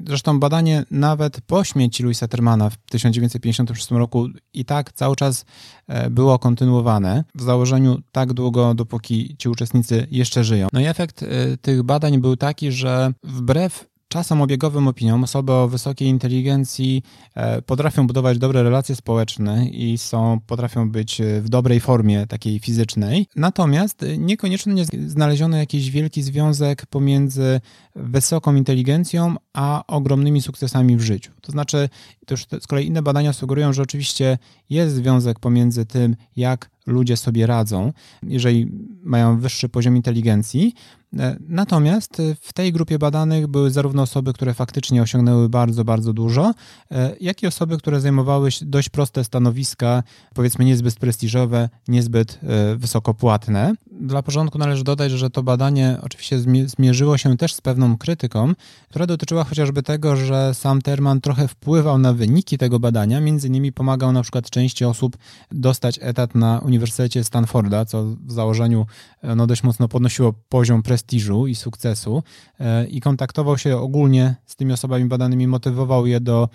Zresztą 0.06 0.40
badanie 0.40 0.84
nawet 0.90 1.40
po 1.40 1.64
śmierci 1.64 2.02
Louisa 2.02 2.28
Termana 2.28 2.70
w 2.70 2.76
1956 2.76 3.90
roku 3.90 4.28
i 4.54 4.64
tak 4.64 4.92
cały 4.92 5.16
czas 5.16 5.44
e, 5.88 6.10
było 6.10 6.38
kontynuowane 6.38 7.24
w 7.34 7.42
założeniu 7.42 8.00
tak 8.12 8.32
długo, 8.32 8.74
dopóki 8.74 9.36
ci 9.38 9.48
uczestnicy 9.48 10.06
jeszcze 10.10 10.44
żyją. 10.44 10.68
No 10.72 10.80
i 10.80 10.84
efekt 10.84 11.22
e, 11.22 11.26
tych 11.56 11.82
badań 11.82 12.18
był 12.18 12.36
taki, 12.36 12.72
że 12.72 13.12
wbrew 13.22 13.95
czasem 14.16 14.42
obiegowym 14.42 14.88
opiniom 14.88 15.24
osoby 15.24 15.52
o 15.52 15.68
wysokiej 15.68 16.08
inteligencji 16.08 17.02
e, 17.34 17.62
potrafią 17.62 18.06
budować 18.06 18.38
dobre 18.38 18.62
relacje 18.62 18.96
społeczne 18.96 19.68
i 19.68 19.98
są, 19.98 20.40
potrafią 20.46 20.90
być 20.90 21.20
e, 21.20 21.40
w 21.40 21.48
dobrej 21.48 21.80
formie 21.80 22.26
takiej 22.26 22.58
fizycznej. 22.58 23.26
Natomiast 23.36 24.04
niekoniecznie 24.18 24.74
nie 24.74 24.84
znaleziono 25.06 25.56
jakiś 25.56 25.90
wielki 25.90 26.22
związek 26.22 26.86
pomiędzy 26.86 27.60
wysoką 27.96 28.54
inteligencją 28.54 29.36
a 29.56 29.84
ogromnymi 29.86 30.42
sukcesami 30.42 30.96
w 30.96 31.00
życiu. 31.00 31.32
To 31.40 31.52
znaczy, 31.52 31.88
to 32.26 32.34
już 32.34 32.46
z 32.60 32.66
kolei 32.66 32.86
inne 32.86 33.02
badania 33.02 33.32
sugerują, 33.32 33.72
że 33.72 33.82
oczywiście 33.82 34.38
jest 34.70 34.94
związek 34.94 35.38
pomiędzy 35.40 35.86
tym, 35.86 36.16
jak 36.36 36.70
ludzie 36.86 37.16
sobie 37.16 37.46
radzą, 37.46 37.92
jeżeli 38.22 38.70
mają 39.02 39.40
wyższy 39.40 39.68
poziom 39.68 39.96
inteligencji, 39.96 40.74
E, 41.18 41.36
natomiast 41.48 42.20
e, 42.20 42.34
w 42.40 42.52
tej 42.52 42.72
grupie 42.72 42.98
badanych 42.98 43.46
były 43.46 43.70
zarówno 43.70 44.02
osoby, 44.02 44.32
które 44.32 44.54
faktycznie 44.54 45.02
osiągnęły 45.02 45.48
bardzo, 45.48 45.84
bardzo 45.84 46.12
dużo, 46.12 46.54
e, 46.90 47.16
jak 47.20 47.42
i 47.42 47.46
osoby, 47.46 47.78
które 47.78 48.00
zajmowały 48.00 48.50
dość 48.62 48.88
proste 48.88 49.24
stanowiska, 49.24 50.02
powiedzmy 50.34 50.64
niezbyt 50.64 50.94
prestiżowe, 50.94 51.68
niezbyt 51.88 52.38
wysokopłatne. 52.76 53.74
Dla 53.92 54.22
porządku 54.22 54.58
należy 54.58 54.84
dodać, 54.84 55.12
że 55.12 55.30
to 55.30 55.42
badanie 55.42 55.98
oczywiście 56.02 56.38
zmierzyło 56.66 57.18
się 57.18 57.36
też 57.36 57.54
z 57.54 57.60
pewną 57.60 57.98
krytyką, 57.98 58.52
która 58.88 59.06
dotyczyła 59.06 59.44
chociażby 59.46 59.82
tego, 59.82 60.16
że 60.16 60.54
sam 60.54 60.82
Terman 60.82 61.20
trochę 61.20 61.48
wpływał 61.48 61.98
na 61.98 62.12
wyniki 62.12 62.58
tego 62.58 62.78
badania, 62.80 63.20
między 63.20 63.48
innymi 63.48 63.72
pomagał 63.72 64.12
na 64.12 64.22
przykład 64.22 64.50
części 64.50 64.84
osób 64.84 65.16
dostać 65.50 65.98
etat 66.02 66.34
na 66.34 66.58
Uniwersytecie 66.58 67.24
Stanforda, 67.24 67.84
co 67.84 68.04
w 68.04 68.32
założeniu 68.32 68.86
no, 69.22 69.46
dość 69.46 69.62
mocno 69.62 69.88
podnosiło 69.88 70.32
poziom 70.48 70.82
prestiżu 70.82 71.06
prestiżu 71.06 71.46
i 71.46 71.54
sukcesu 71.54 72.22
e, 72.60 72.86
i 72.86 73.00
kontaktował 73.00 73.58
się 73.58 73.76
ogólnie 73.76 74.34
z 74.46 74.56
tymi 74.56 74.72
osobami 74.72 75.04
badanymi, 75.04 75.46
motywował 75.46 76.06
je 76.06 76.20
do 76.20 76.48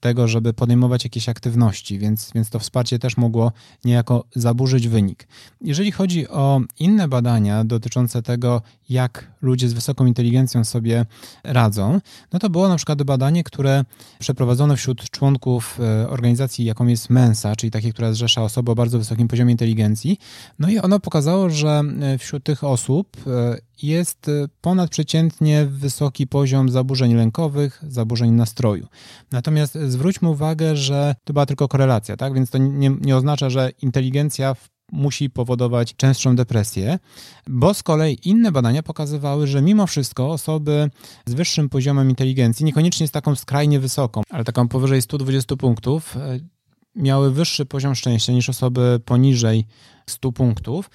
tego, 0.00 0.28
żeby 0.28 0.52
podejmować 0.52 1.04
jakieś 1.04 1.28
aktywności, 1.28 1.98
więc, 1.98 2.30
więc 2.34 2.50
to 2.50 2.58
wsparcie 2.58 2.98
też 2.98 3.16
mogło 3.16 3.52
niejako 3.84 4.24
zaburzyć 4.34 4.88
wynik. 4.88 5.28
Jeżeli 5.60 5.92
chodzi 5.92 6.28
o 6.28 6.60
inne 6.78 7.08
badania 7.08 7.64
dotyczące 7.64 8.22
tego, 8.22 8.62
jak 8.88 9.32
ludzie 9.42 9.68
z 9.68 9.72
wysoką 9.72 10.06
inteligencją 10.06 10.64
sobie 10.64 11.06
radzą, 11.44 12.00
no 12.32 12.38
to 12.38 12.50
było 12.50 12.68
na 12.68 12.76
przykład 12.76 13.02
badanie, 13.02 13.44
które 13.44 13.84
przeprowadzono 14.18 14.76
wśród 14.76 15.10
członków 15.10 15.78
e, 15.80 16.08
organizacji, 16.08 16.64
jaką 16.64 16.86
jest 16.86 17.10
Mensa, 17.10 17.56
czyli 17.56 17.70
takiej, 17.70 17.92
która 17.92 18.12
zrzesza 18.12 18.42
osoby 18.42 18.70
o 18.70 18.74
bardzo 18.74 18.98
wysokim 18.98 19.28
poziomie 19.28 19.52
inteligencji. 19.52 20.18
No 20.58 20.68
i 20.68 20.78
ono 20.78 21.00
pokazało, 21.00 21.50
że 21.50 21.82
e, 22.00 22.18
wśród 22.18 22.44
tych 22.44 22.64
osób 22.64 23.16
jest 23.82 24.28
y, 24.28 24.48
ponadprzeciętnie 24.60 25.66
wysoki 25.66 26.26
poziom 26.26 26.68
zaburzeń 26.68 27.14
lękowych, 27.14 27.82
zaburzeń 27.88 28.30
nastroju. 28.30 28.86
Natomiast 29.32 29.74
zwróćmy 29.74 30.28
uwagę, 30.28 30.76
że 30.76 31.14
to 31.24 31.32
była 31.32 31.46
tylko 31.46 31.68
korelacja, 31.68 32.16
tak? 32.16 32.34
Więc 32.34 32.50
to 32.50 32.58
nie, 32.58 32.90
nie 33.00 33.16
oznacza, 33.16 33.50
że 33.50 33.70
inteligencja 33.82 34.54
musi 34.92 35.30
powodować 35.30 35.96
częstszą 35.96 36.36
depresję, 36.36 36.98
bo 37.46 37.74
z 37.74 37.82
kolei 37.82 38.18
inne 38.24 38.52
badania 38.52 38.82
pokazywały, 38.82 39.46
że 39.46 39.62
mimo 39.62 39.86
wszystko 39.86 40.30
osoby 40.30 40.90
z 41.26 41.34
wyższym 41.34 41.68
poziomem 41.68 42.10
inteligencji, 42.10 42.64
niekoniecznie 42.64 43.08
z 43.08 43.10
taką 43.10 43.34
skrajnie 43.34 43.80
wysoką, 43.80 44.22
ale 44.30 44.44
taką 44.44 44.68
powyżej 44.68 45.02
120 45.02 45.56
punktów, 45.56 46.16
e, 46.16 46.38
miały 46.94 47.30
wyższy 47.30 47.66
poziom 47.66 47.94
szczęścia 47.94 48.32
niż 48.32 48.48
osoby 48.48 49.00
poniżej 49.04 49.66
100 50.06 50.32
punktów 50.32 50.90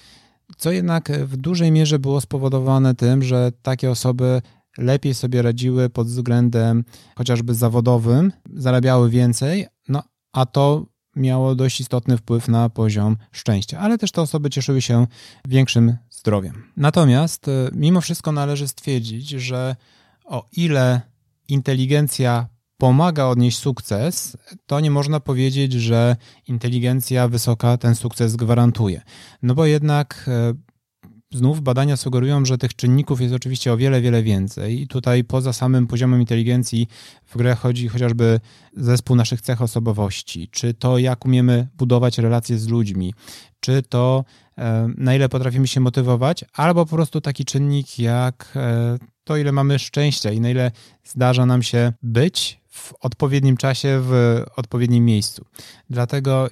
co 0.56 0.70
jednak 0.70 1.12
w 1.12 1.36
dużej 1.36 1.72
mierze 1.72 1.98
było 1.98 2.20
spowodowane 2.20 2.94
tym, 2.94 3.22
że 3.22 3.52
takie 3.62 3.90
osoby 3.90 4.42
lepiej 4.78 5.14
sobie 5.14 5.42
radziły 5.42 5.90
pod 5.90 6.06
względem 6.06 6.84
chociażby 7.16 7.54
zawodowym, 7.54 8.32
zarabiały 8.54 9.10
więcej, 9.10 9.66
no 9.88 10.02
a 10.32 10.46
to 10.46 10.86
miało 11.16 11.54
dość 11.54 11.80
istotny 11.80 12.16
wpływ 12.16 12.48
na 12.48 12.68
poziom 12.68 13.16
szczęścia, 13.32 13.78
ale 13.78 13.98
też 13.98 14.12
te 14.12 14.22
osoby 14.22 14.50
cieszyły 14.50 14.82
się 14.82 15.06
większym 15.48 15.96
zdrowiem. 16.10 16.64
Natomiast 16.76 17.48
e, 17.48 17.70
mimo 17.72 18.00
wszystko 18.00 18.32
należy 18.32 18.68
stwierdzić, 18.68 19.28
że 19.28 19.76
o 20.24 20.46
ile 20.52 21.00
inteligencja 21.48 22.48
pomaga 22.78 23.24
odnieść 23.24 23.58
sukces, 23.58 24.36
to 24.66 24.80
nie 24.80 24.90
można 24.90 25.20
powiedzieć, 25.20 25.72
że 25.72 26.16
inteligencja 26.48 27.28
wysoka 27.28 27.76
ten 27.76 27.94
sukces 27.94 28.36
gwarantuje. 28.36 29.02
No 29.42 29.54
bo 29.54 29.66
jednak 29.66 30.24
e, 30.28 30.54
znów 31.32 31.60
badania 31.60 31.96
sugerują, 31.96 32.44
że 32.44 32.58
tych 32.58 32.76
czynników 32.76 33.20
jest 33.20 33.34
oczywiście 33.34 33.72
o 33.72 33.76
wiele, 33.76 34.00
wiele 34.00 34.22
więcej. 34.22 34.80
I 34.80 34.88
tutaj 34.88 35.24
poza 35.24 35.52
samym 35.52 35.86
poziomem 35.86 36.20
inteligencji 36.20 36.88
w 37.26 37.36
grę 37.36 37.54
chodzi 37.54 37.88
chociażby 37.88 38.40
zespół 38.76 39.16
naszych 39.16 39.40
cech 39.40 39.62
osobowości, 39.62 40.48
czy 40.50 40.74
to 40.74 40.98
jak 40.98 41.24
umiemy 41.24 41.68
budować 41.74 42.18
relacje 42.18 42.58
z 42.58 42.68
ludźmi, 42.68 43.14
czy 43.60 43.82
to 43.82 44.24
e, 44.58 44.88
na 44.96 45.14
ile 45.14 45.28
potrafimy 45.28 45.66
się 45.66 45.80
motywować, 45.80 46.44
albo 46.52 46.86
po 46.86 46.96
prostu 46.96 47.20
taki 47.20 47.44
czynnik 47.44 47.98
jak 47.98 48.52
e, 48.56 48.98
to, 49.24 49.36
ile 49.36 49.52
mamy 49.52 49.78
szczęścia 49.78 50.30
i 50.32 50.40
na 50.40 50.50
ile 50.50 50.70
zdarza 51.04 51.46
nam 51.46 51.62
się 51.62 51.92
być 52.02 52.60
w 52.76 52.94
odpowiednim 53.00 53.56
czasie, 53.56 54.00
w 54.02 54.42
odpowiednim 54.56 55.04
miejscu. 55.04 55.44
Dlatego 55.90 56.48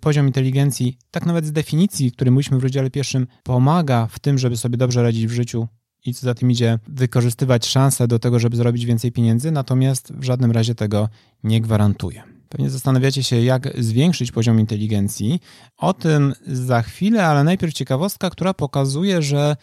poziom 0.00 0.26
inteligencji, 0.26 0.98
tak 1.10 1.26
nawet 1.26 1.46
z 1.46 1.52
definicji, 1.52 2.12
który 2.12 2.30
mówiliśmy 2.30 2.58
w 2.58 2.62
rozdziale 2.62 2.90
pierwszym, 2.90 3.26
pomaga 3.42 4.06
w 4.06 4.18
tym, 4.18 4.38
żeby 4.38 4.56
sobie 4.56 4.76
dobrze 4.76 5.02
radzić 5.02 5.26
w 5.26 5.32
życiu 5.32 5.68
i 6.04 6.14
co 6.14 6.20
za 6.20 6.34
tym 6.34 6.50
idzie, 6.50 6.78
wykorzystywać 6.88 7.66
szanse 7.66 8.08
do 8.08 8.18
tego, 8.18 8.38
żeby 8.38 8.56
zrobić 8.56 8.86
więcej 8.86 9.12
pieniędzy, 9.12 9.50
natomiast 9.50 10.12
w 10.12 10.24
żadnym 10.24 10.50
razie 10.50 10.74
tego 10.74 11.08
nie 11.44 11.60
gwarantuje. 11.60 12.22
Pewnie 12.48 12.70
zastanawiacie 12.70 13.22
się, 13.22 13.40
jak 13.40 13.82
zwiększyć 13.82 14.32
poziom 14.32 14.60
inteligencji. 14.60 15.40
O 15.76 15.92
tym 15.92 16.34
za 16.46 16.82
chwilę, 16.82 17.26
ale 17.26 17.44
najpierw 17.44 17.74
ciekawostka, 17.74 18.30
która 18.30 18.54
pokazuje, 18.54 19.22
że 19.22 19.56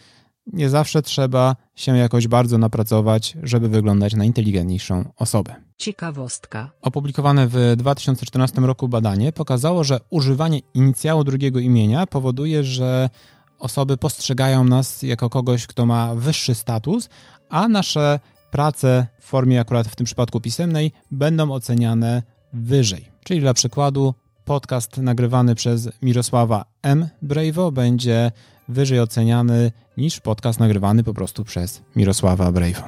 nie 0.46 0.68
zawsze 0.68 1.02
trzeba 1.02 1.56
się 1.74 1.96
jakoś 1.96 2.28
bardzo 2.28 2.58
napracować, 2.58 3.36
żeby 3.42 3.68
wyglądać 3.68 4.14
na 4.14 4.24
inteligentniejszą 4.24 5.12
osobę. 5.16 5.54
Ciekawostka. 5.78 6.70
Opublikowane 6.82 7.48
w 7.48 7.74
2014 7.76 8.60
roku 8.60 8.88
badanie 8.88 9.32
pokazało, 9.32 9.84
że 9.84 10.00
używanie 10.10 10.60
inicjału 10.74 11.24
drugiego 11.24 11.58
imienia 11.58 12.06
powoduje, 12.06 12.64
że 12.64 13.10
osoby 13.58 13.96
postrzegają 13.96 14.64
nas 14.64 15.02
jako 15.02 15.30
kogoś, 15.30 15.66
kto 15.66 15.86
ma 15.86 16.14
wyższy 16.14 16.54
status, 16.54 17.08
a 17.48 17.68
nasze 17.68 18.20
prace 18.50 19.06
w 19.20 19.24
formie 19.24 19.60
akurat 19.60 19.88
w 19.88 19.96
tym 19.96 20.06
przypadku 20.06 20.40
pisemnej 20.40 20.92
będą 21.10 21.52
oceniane 21.52 22.22
wyżej. 22.52 23.08
Czyli 23.24 23.40
dla 23.40 23.54
przykładu 23.54 24.14
podcast 24.44 24.96
nagrywany 24.96 25.54
przez 25.54 25.88
Mirosława 26.02 26.64
M. 26.82 27.08
Brejwo 27.22 27.72
będzie 27.72 28.32
wyżej 28.68 29.00
oceniany 29.00 29.72
niż 29.96 30.20
podcast 30.20 30.60
nagrywany 30.60 31.04
po 31.04 31.14
prostu 31.14 31.44
przez 31.44 31.82
Mirosława 31.96 32.52
Brejwo. 32.52 32.82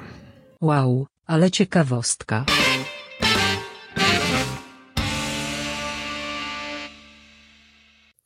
Wow, 0.61 1.07
ale 1.27 1.51
ciekawostka. 1.51 2.45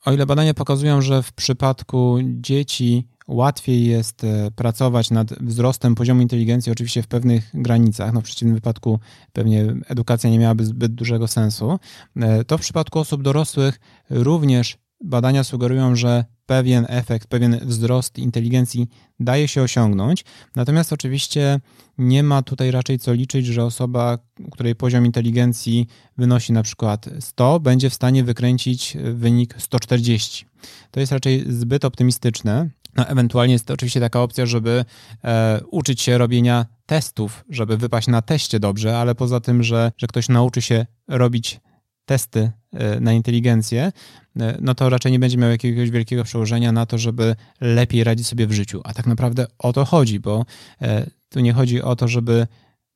O 0.05 0.11
ile 0.11 0.25
badania 0.25 0.53
pokazują, 0.53 1.01
że 1.01 1.23
w 1.23 1.33
przypadku 1.33 2.17
dzieci 2.23 3.07
łatwiej 3.29 3.85
jest 3.85 4.23
e, 4.23 4.51
pracować 4.51 5.11
nad 5.11 5.33
wzrostem 5.33 5.95
poziomu 5.95 6.21
inteligencji, 6.21 6.71
oczywiście 6.71 7.03
w 7.03 7.07
pewnych 7.07 7.49
granicach, 7.53 8.13
no 8.13 8.21
w 8.21 8.23
przeciwnym 8.23 8.55
wypadku 8.55 8.99
pewnie 9.33 9.75
edukacja 9.87 10.29
nie 10.29 10.39
miałaby 10.39 10.65
zbyt 10.65 10.93
dużego 10.93 11.27
sensu, 11.27 11.79
e, 12.15 12.43
to 12.43 12.57
w 12.57 12.61
przypadku 12.61 12.99
osób 12.99 13.23
dorosłych 13.23 13.79
również 14.09 14.77
badania 15.03 15.43
sugerują, 15.43 15.95
że 15.95 16.25
pewien 16.45 16.85
efekt, 16.89 17.27
pewien 17.27 17.59
wzrost 17.61 18.17
inteligencji 18.17 18.87
daje 19.19 19.47
się 19.47 19.61
osiągnąć. 19.61 20.25
Natomiast 20.55 20.93
oczywiście 20.93 21.59
nie 21.97 22.23
ma 22.23 22.41
tutaj 22.41 22.71
raczej 22.71 22.99
co 22.99 23.13
liczyć, 23.13 23.45
że 23.45 23.63
osoba, 23.63 24.17
której 24.51 24.75
poziom 24.75 25.05
inteligencji 25.05 25.87
wynosi 26.17 26.53
na 26.53 26.63
przykład 26.63 27.09
100, 27.19 27.59
będzie 27.59 27.89
w 27.89 27.93
stanie 27.93 28.23
wykręcić 28.23 28.97
wynik 29.13 29.55
140. 29.57 30.45
To 30.91 30.99
jest 30.99 31.11
raczej 31.11 31.45
zbyt 31.47 31.85
optymistyczne. 31.85 32.69
No, 32.95 33.07
ewentualnie 33.07 33.53
jest 33.53 33.65
to 33.65 33.73
oczywiście 33.73 33.99
taka 33.99 34.21
opcja, 34.21 34.45
żeby 34.45 34.85
e, 35.23 35.61
uczyć 35.71 36.01
się 36.01 36.17
robienia 36.17 36.65
testów, 36.85 37.45
żeby 37.49 37.77
wypaść 37.77 38.07
na 38.07 38.21
teście 38.21 38.59
dobrze, 38.59 38.97
ale 38.97 39.15
poza 39.15 39.39
tym, 39.39 39.63
że, 39.63 39.91
że 39.97 40.07
ktoś 40.07 40.29
nauczy 40.29 40.61
się 40.61 40.85
robić 41.07 41.59
testy 42.05 42.51
e, 42.73 42.99
na 42.99 43.13
inteligencję, 43.13 43.91
e, 44.39 44.57
no 44.61 44.75
to 44.75 44.89
raczej 44.89 45.11
nie 45.11 45.19
będzie 45.19 45.37
miał 45.37 45.49
jakiegoś 45.49 45.89
wielkiego 45.89 46.23
przełożenia 46.23 46.71
na 46.71 46.85
to, 46.85 46.97
żeby 46.97 47.35
lepiej 47.61 48.03
radzić 48.03 48.27
sobie 48.27 48.47
w 48.47 48.51
życiu. 48.51 48.81
A 48.83 48.93
tak 48.93 49.07
naprawdę 49.07 49.45
o 49.57 49.73
to 49.73 49.85
chodzi, 49.85 50.19
bo 50.19 50.45
e, 50.81 51.09
tu 51.29 51.39
nie 51.39 51.53
chodzi 51.53 51.81
o 51.81 51.95
to, 51.95 52.07
żeby 52.07 52.47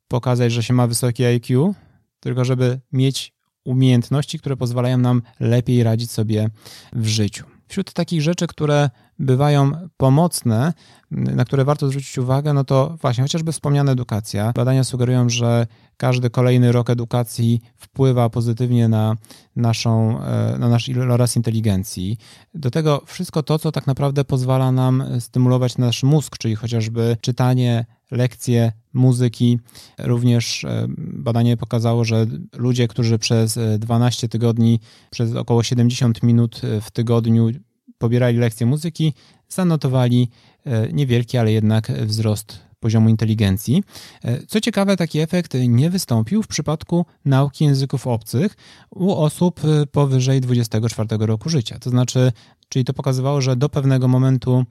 pokazać, 0.07 0.51
że 0.51 0.63
się 0.63 0.73
ma 0.73 0.87
wysokie 0.87 1.27
IQ, 1.27 1.75
tylko 2.19 2.45
żeby 2.45 2.79
mieć 2.91 3.33
umiejętności, 3.63 4.39
które 4.39 4.57
pozwalają 4.57 4.97
nam 4.97 5.21
lepiej 5.39 5.83
radzić 5.83 6.11
sobie 6.11 6.49
w 6.93 7.07
życiu. 7.07 7.52
Wśród 7.67 7.93
takich 7.93 8.21
rzeczy, 8.21 8.47
które 8.47 8.89
bywają 9.19 9.71
pomocne, 9.97 10.73
na 11.11 11.45
które 11.45 11.65
warto 11.65 11.87
zwrócić 11.87 12.17
uwagę, 12.17 12.53
no 12.53 12.63
to 12.63 12.97
właśnie 13.01 13.23
chociażby 13.23 13.51
wspomniana 13.51 13.91
edukacja. 13.91 14.51
Badania 14.55 14.83
sugerują, 14.83 15.29
że 15.29 15.67
każdy 15.97 16.29
kolejny 16.29 16.71
rok 16.71 16.89
edukacji 16.89 17.61
wpływa 17.77 18.29
pozytywnie 18.29 18.87
na, 18.87 19.15
naszą, 19.55 20.21
e, 20.23 20.57
na 20.59 20.69
nasz 20.69 20.89
iloraz 20.89 21.35
inteligencji. 21.35 22.17
Do 22.53 22.71
tego 22.71 23.01
wszystko 23.05 23.43
to, 23.43 23.59
co 23.59 23.71
tak 23.71 23.87
naprawdę 23.87 24.25
pozwala 24.25 24.71
nam 24.71 25.03
stymulować 25.19 25.77
nasz 25.77 26.03
mózg, 26.03 26.37
czyli 26.37 26.55
chociażby 26.55 27.17
czytanie, 27.21 27.85
lekcje, 28.13 28.71
muzyki. 28.93 29.59
Również 29.99 30.63
e, 30.63 30.85
badanie 30.97 31.57
pokazało, 31.57 32.03
że 32.03 32.27
ludzie, 32.55 32.87
którzy 32.87 33.19
przez 33.19 33.59
12 33.79 34.29
tygodni, 34.29 34.79
przez 35.11 35.35
około 35.35 35.63
70 35.63 36.23
minut 36.23 36.61
w 36.81 36.91
tygodniu 36.91 37.49
pobierali 37.97 38.37
lekcje 38.37 38.65
muzyki, 38.65 39.13
zanotowali 39.49 40.29
e, 40.65 40.93
niewielki, 40.93 41.37
ale 41.37 41.51
jednak 41.51 41.91
wzrost 41.91 42.59
poziomu 42.83 43.09
inteligencji. 43.09 43.83
E, 44.23 44.45
co 44.47 44.61
ciekawe, 44.61 44.97
taki 44.97 45.19
efekt 45.19 45.53
nie 45.67 45.89
wystąpił 45.89 46.43
w 46.43 46.47
przypadku 46.47 47.05
nauki 47.25 47.65
języków 47.65 48.07
obcych 48.07 48.55
u 48.89 49.11
osób 49.11 49.61
e, 49.65 49.85
powyżej 49.85 50.41
24 50.41 51.07
roku 51.19 51.49
życia. 51.49 51.79
To 51.79 51.89
znaczy, 51.89 52.31
czyli 52.69 52.85
to 52.85 52.93
pokazywało, 52.93 53.41
że 53.41 53.55
do 53.55 53.69
pewnego 53.69 54.07
momentu 54.07 54.65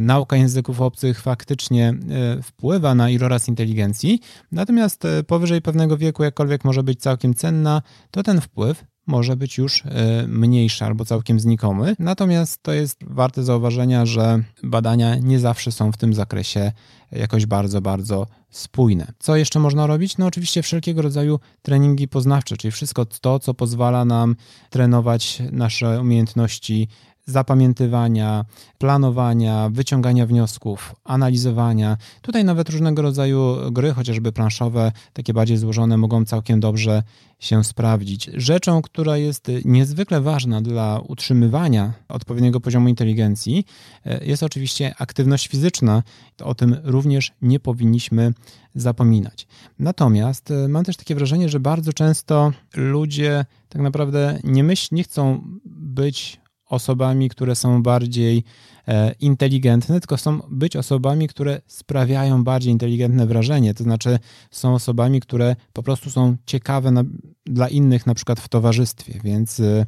nauka 0.00 0.36
języków 0.36 0.80
obcych 0.80 1.20
faktycznie 1.20 1.94
wpływa 2.42 2.94
na 2.94 3.10
iloraz 3.10 3.48
inteligencji, 3.48 4.20
natomiast 4.52 5.02
powyżej 5.26 5.62
pewnego 5.62 5.96
wieku, 5.96 6.24
jakkolwiek 6.24 6.64
może 6.64 6.82
być 6.82 7.00
całkiem 7.00 7.34
cenna, 7.34 7.82
to 8.10 8.22
ten 8.22 8.40
wpływ 8.40 8.84
może 9.06 9.36
być 9.36 9.58
już 9.58 9.82
e, 9.86 10.24
mniejszy 10.28 10.84
albo 10.84 11.04
całkiem 11.04 11.40
znikomy. 11.40 11.96
Natomiast 11.98 12.62
to 12.62 12.72
jest 12.72 12.98
warte 13.06 13.42
zauważenia, 13.42 14.06
że 14.06 14.42
badania 14.62 15.16
nie 15.16 15.38
zawsze 15.38 15.72
są 15.72 15.92
w 15.92 15.96
tym 15.96 16.14
zakresie 16.14 16.72
jakoś 17.12 17.46
bardzo, 17.46 17.80
bardzo 17.80 18.26
spójne. 18.50 19.12
Co 19.18 19.36
jeszcze 19.36 19.58
można 19.58 19.86
robić? 19.86 20.18
No 20.18 20.26
oczywiście 20.26 20.62
wszelkiego 20.62 21.02
rodzaju 21.02 21.40
treningi 21.62 22.08
poznawcze, 22.08 22.56
czyli 22.56 22.72
wszystko 22.72 23.06
to, 23.06 23.38
co 23.38 23.54
pozwala 23.54 24.04
nam 24.04 24.36
trenować 24.70 25.42
nasze 25.52 26.00
umiejętności 26.00 26.88
zapamiętywania, 27.24 28.44
planowania, 28.78 29.68
wyciągania 29.72 30.26
wniosków, 30.26 30.94
analizowania. 31.04 31.96
Tutaj 32.22 32.44
nawet 32.44 32.70
różnego 32.70 33.02
rodzaju 33.02 33.56
gry, 33.70 33.92
chociażby 33.92 34.32
planszowe, 34.32 34.92
takie 35.12 35.32
bardziej 35.34 35.56
złożone, 35.56 35.96
mogą 35.96 36.24
całkiem 36.24 36.60
dobrze 36.60 37.02
się 37.38 37.64
sprawdzić. 37.64 38.30
Rzeczą, 38.34 38.82
która 38.82 39.16
jest 39.16 39.50
niezwykle 39.64 40.20
ważna 40.20 40.60
dla 40.60 41.00
utrzymywania 41.08 41.92
odpowiedniego 42.08 42.60
poziomu 42.60 42.88
inteligencji, 42.88 43.66
e, 44.06 44.24
jest 44.24 44.42
oczywiście 44.42 44.94
aktywność 44.98 45.48
fizyczna. 45.48 46.02
O 46.42 46.54
tym 46.54 46.76
również 46.84 47.32
nie 47.42 47.60
powinniśmy 47.60 48.32
zapominać. 48.74 49.46
Natomiast 49.78 50.50
e, 50.50 50.68
mam 50.68 50.84
też 50.84 50.96
takie 50.96 51.14
wrażenie, 51.14 51.48
że 51.48 51.60
bardzo 51.60 51.92
często 51.92 52.52
ludzie 52.74 53.44
tak 53.68 53.82
naprawdę 53.82 54.38
nie 54.44 54.64
myśl, 54.64 54.94
nie 54.94 55.02
chcą 55.02 55.42
być 55.64 56.41
osobami, 56.72 57.28
które 57.28 57.54
są 57.54 57.82
bardziej 57.82 58.44
e, 58.88 59.14
inteligentne, 59.20 60.00
tylko 60.00 60.16
są 60.16 60.40
być 60.50 60.76
osobami, 60.76 61.28
które 61.28 61.60
sprawiają 61.66 62.44
bardziej 62.44 62.72
inteligentne 62.72 63.26
wrażenie. 63.26 63.74
To 63.74 63.84
znaczy 63.84 64.18
są 64.50 64.74
osobami, 64.74 65.20
które 65.20 65.56
po 65.72 65.82
prostu 65.82 66.10
są 66.10 66.36
ciekawe 66.46 66.90
na, 66.90 67.04
dla 67.46 67.68
innych, 67.68 68.06
na 68.06 68.14
przykład 68.14 68.40
w 68.40 68.48
towarzystwie, 68.48 69.20
więc 69.24 69.60
e, 69.60 69.86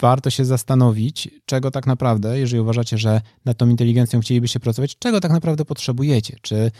warto 0.00 0.30
się 0.30 0.44
zastanowić, 0.44 1.28
czego 1.44 1.70
tak 1.70 1.86
naprawdę, 1.86 2.38
jeżeli 2.38 2.60
uważacie, 2.60 2.98
że 2.98 3.20
nad 3.44 3.56
tą 3.56 3.68
inteligencją 3.68 4.20
chcielibyście 4.20 4.60
pracować, 4.60 4.98
czego 4.98 5.20
tak 5.20 5.32
naprawdę 5.32 5.64
potrzebujecie. 5.64 6.36
Czy 6.42 6.70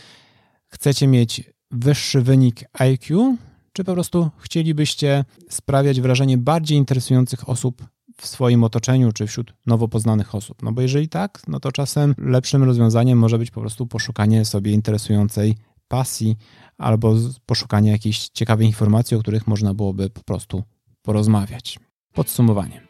chcecie 0.67 1.07
mieć 1.07 1.43
wyższy 1.71 2.21
wynik 2.21 2.63
IQ, 2.73 3.37
czy 3.73 3.83
po 3.83 3.93
prostu 3.93 4.29
chcielibyście 4.37 5.25
sprawiać 5.49 6.01
wrażenie 6.01 6.37
bardziej 6.37 6.77
interesujących 6.77 7.49
osób 7.49 7.85
w 8.19 8.27
swoim 8.27 8.63
otoczeniu, 8.63 9.11
czy 9.11 9.27
wśród 9.27 9.53
nowo 9.65 9.87
poznanych 9.87 10.35
osób. 10.35 10.63
No 10.63 10.71
bo 10.71 10.81
jeżeli 10.81 11.09
tak, 11.09 11.41
no 11.47 11.59
to 11.59 11.71
czasem 11.71 12.15
lepszym 12.17 12.63
rozwiązaniem 12.63 13.19
może 13.19 13.37
być 13.37 13.51
po 13.51 13.61
prostu 13.61 13.87
poszukanie 13.87 14.45
sobie 14.45 14.71
interesującej 14.71 15.55
pasji 15.87 16.37
albo 16.77 17.15
poszukanie 17.45 17.91
jakiejś 17.91 18.29
ciekawej 18.29 18.67
informacji, 18.67 19.17
o 19.17 19.19
których 19.19 19.47
można 19.47 19.73
byłoby 19.73 20.09
po 20.09 20.21
prostu 20.23 20.63
porozmawiać. 21.01 21.79
Podsumowanie. 22.13 22.81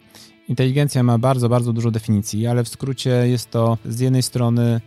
Inteligencja 0.47 1.03
ma 1.03 1.17
bardzo, 1.17 1.49
bardzo 1.49 1.73
dużo 1.73 1.91
definicji, 1.91 2.47
ale 2.47 2.63
w 2.63 2.69
skrócie 2.69 3.09
jest 3.09 3.49
to 3.51 3.77
z 3.85 3.99
jednej 3.99 4.23
strony 4.23 4.81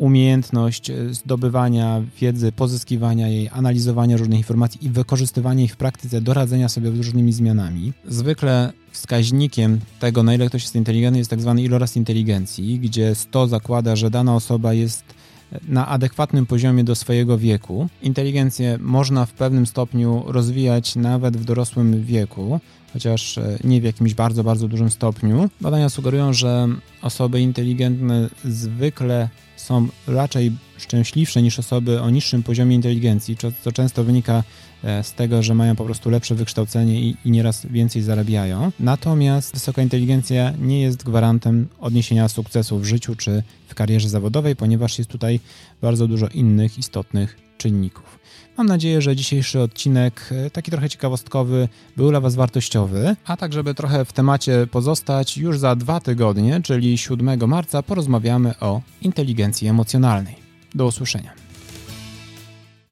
umiejętność 0.00 0.92
zdobywania 1.10 2.02
wiedzy, 2.20 2.52
pozyskiwania 2.52 3.28
jej, 3.28 3.48
analizowania 3.52 4.16
różnych 4.16 4.38
informacji 4.38 4.86
i 4.86 4.88
wykorzystywania 4.88 5.64
ich 5.64 5.72
w 5.72 5.76
praktyce 5.76 6.20
do 6.20 6.34
radzenia 6.34 6.68
sobie 6.68 6.90
z 6.90 6.96
różnymi 6.96 7.32
zmianami. 7.32 7.92
Zwykle 8.08 8.72
wskaźnikiem 8.90 9.80
tego, 9.98 10.22
na 10.22 10.34
ile 10.34 10.48
ktoś 10.48 10.62
jest 10.62 10.76
inteligentny, 10.76 11.18
jest 11.18 11.30
tak 11.30 11.40
zwany 11.40 11.62
iloraz 11.62 11.96
inteligencji, 11.96 12.78
gdzie 12.78 13.14
100 13.14 13.48
zakłada, 13.48 13.96
że 13.96 14.10
dana 14.10 14.34
osoba 14.34 14.72
jest 14.72 15.04
na 15.68 15.88
adekwatnym 15.88 16.46
poziomie 16.46 16.84
do 16.84 16.94
swojego 16.94 17.38
wieku. 17.38 17.88
Inteligencję 18.02 18.78
można 18.80 19.26
w 19.26 19.32
pewnym 19.32 19.66
stopniu 19.66 20.24
rozwijać 20.26 20.96
nawet 20.96 21.36
w 21.36 21.44
dorosłym 21.44 22.04
wieku, 22.04 22.60
chociaż 22.92 23.38
e, 23.38 23.58
nie 23.64 23.80
w 23.80 23.84
jakimś 23.84 24.14
bardzo, 24.14 24.44
bardzo 24.44 24.68
dużym 24.68 24.90
stopniu. 24.90 25.48
Badania 25.60 25.88
sugerują, 25.88 26.32
że 26.32 26.68
osoby 27.02 27.40
inteligentne 27.40 28.30
zwykle 28.44 29.28
są 29.56 29.88
raczej 30.06 30.52
szczęśliwsze 30.78 31.42
niż 31.42 31.58
osoby 31.58 32.00
o 32.00 32.10
niższym 32.10 32.42
poziomie 32.42 32.74
inteligencji, 32.74 33.36
co 33.64 33.72
często 33.72 34.04
wynika 34.04 34.42
e, 34.84 35.04
z 35.04 35.12
tego, 35.12 35.42
że 35.42 35.54
mają 35.54 35.76
po 35.76 35.84
prostu 35.84 36.10
lepsze 36.10 36.34
wykształcenie 36.34 37.00
i, 37.00 37.16
i 37.24 37.30
nieraz 37.30 37.66
więcej 37.66 38.02
zarabiają. 38.02 38.72
Natomiast 38.80 39.54
wysoka 39.54 39.82
inteligencja 39.82 40.52
nie 40.60 40.80
jest 40.80 41.04
gwarantem 41.04 41.68
odniesienia 41.80 42.28
sukcesu 42.28 42.78
w 42.78 42.84
życiu 42.84 43.16
czy 43.16 43.42
w 43.68 43.74
karierze 43.74 44.08
zawodowej, 44.08 44.56
ponieważ 44.56 44.98
jest 44.98 45.10
tutaj 45.10 45.40
bardzo 45.82 46.08
dużo 46.08 46.28
innych 46.28 46.78
istotnych 46.78 47.49
czynników. 47.60 48.18
Mam 48.58 48.66
nadzieję, 48.66 49.02
że 49.02 49.16
dzisiejszy 49.16 49.60
odcinek, 49.60 50.30
e, 50.46 50.50
taki 50.50 50.70
trochę 50.70 50.88
ciekawostkowy, 50.88 51.68
był 51.96 52.10
dla 52.10 52.20
Was 52.20 52.34
wartościowy, 52.34 53.16
a 53.24 53.36
tak, 53.36 53.52
żeby 53.52 53.74
trochę 53.74 54.04
w 54.04 54.12
temacie 54.12 54.66
pozostać, 54.70 55.38
już 55.38 55.58
za 55.58 55.76
dwa 55.76 56.00
tygodnie, 56.00 56.60
czyli 56.62 56.98
7 56.98 57.46
marca, 57.46 57.82
porozmawiamy 57.82 58.58
o 58.60 58.80
inteligencji 59.02 59.68
emocjonalnej. 59.68 60.36
Do 60.74 60.86
usłyszenia. 60.86 61.49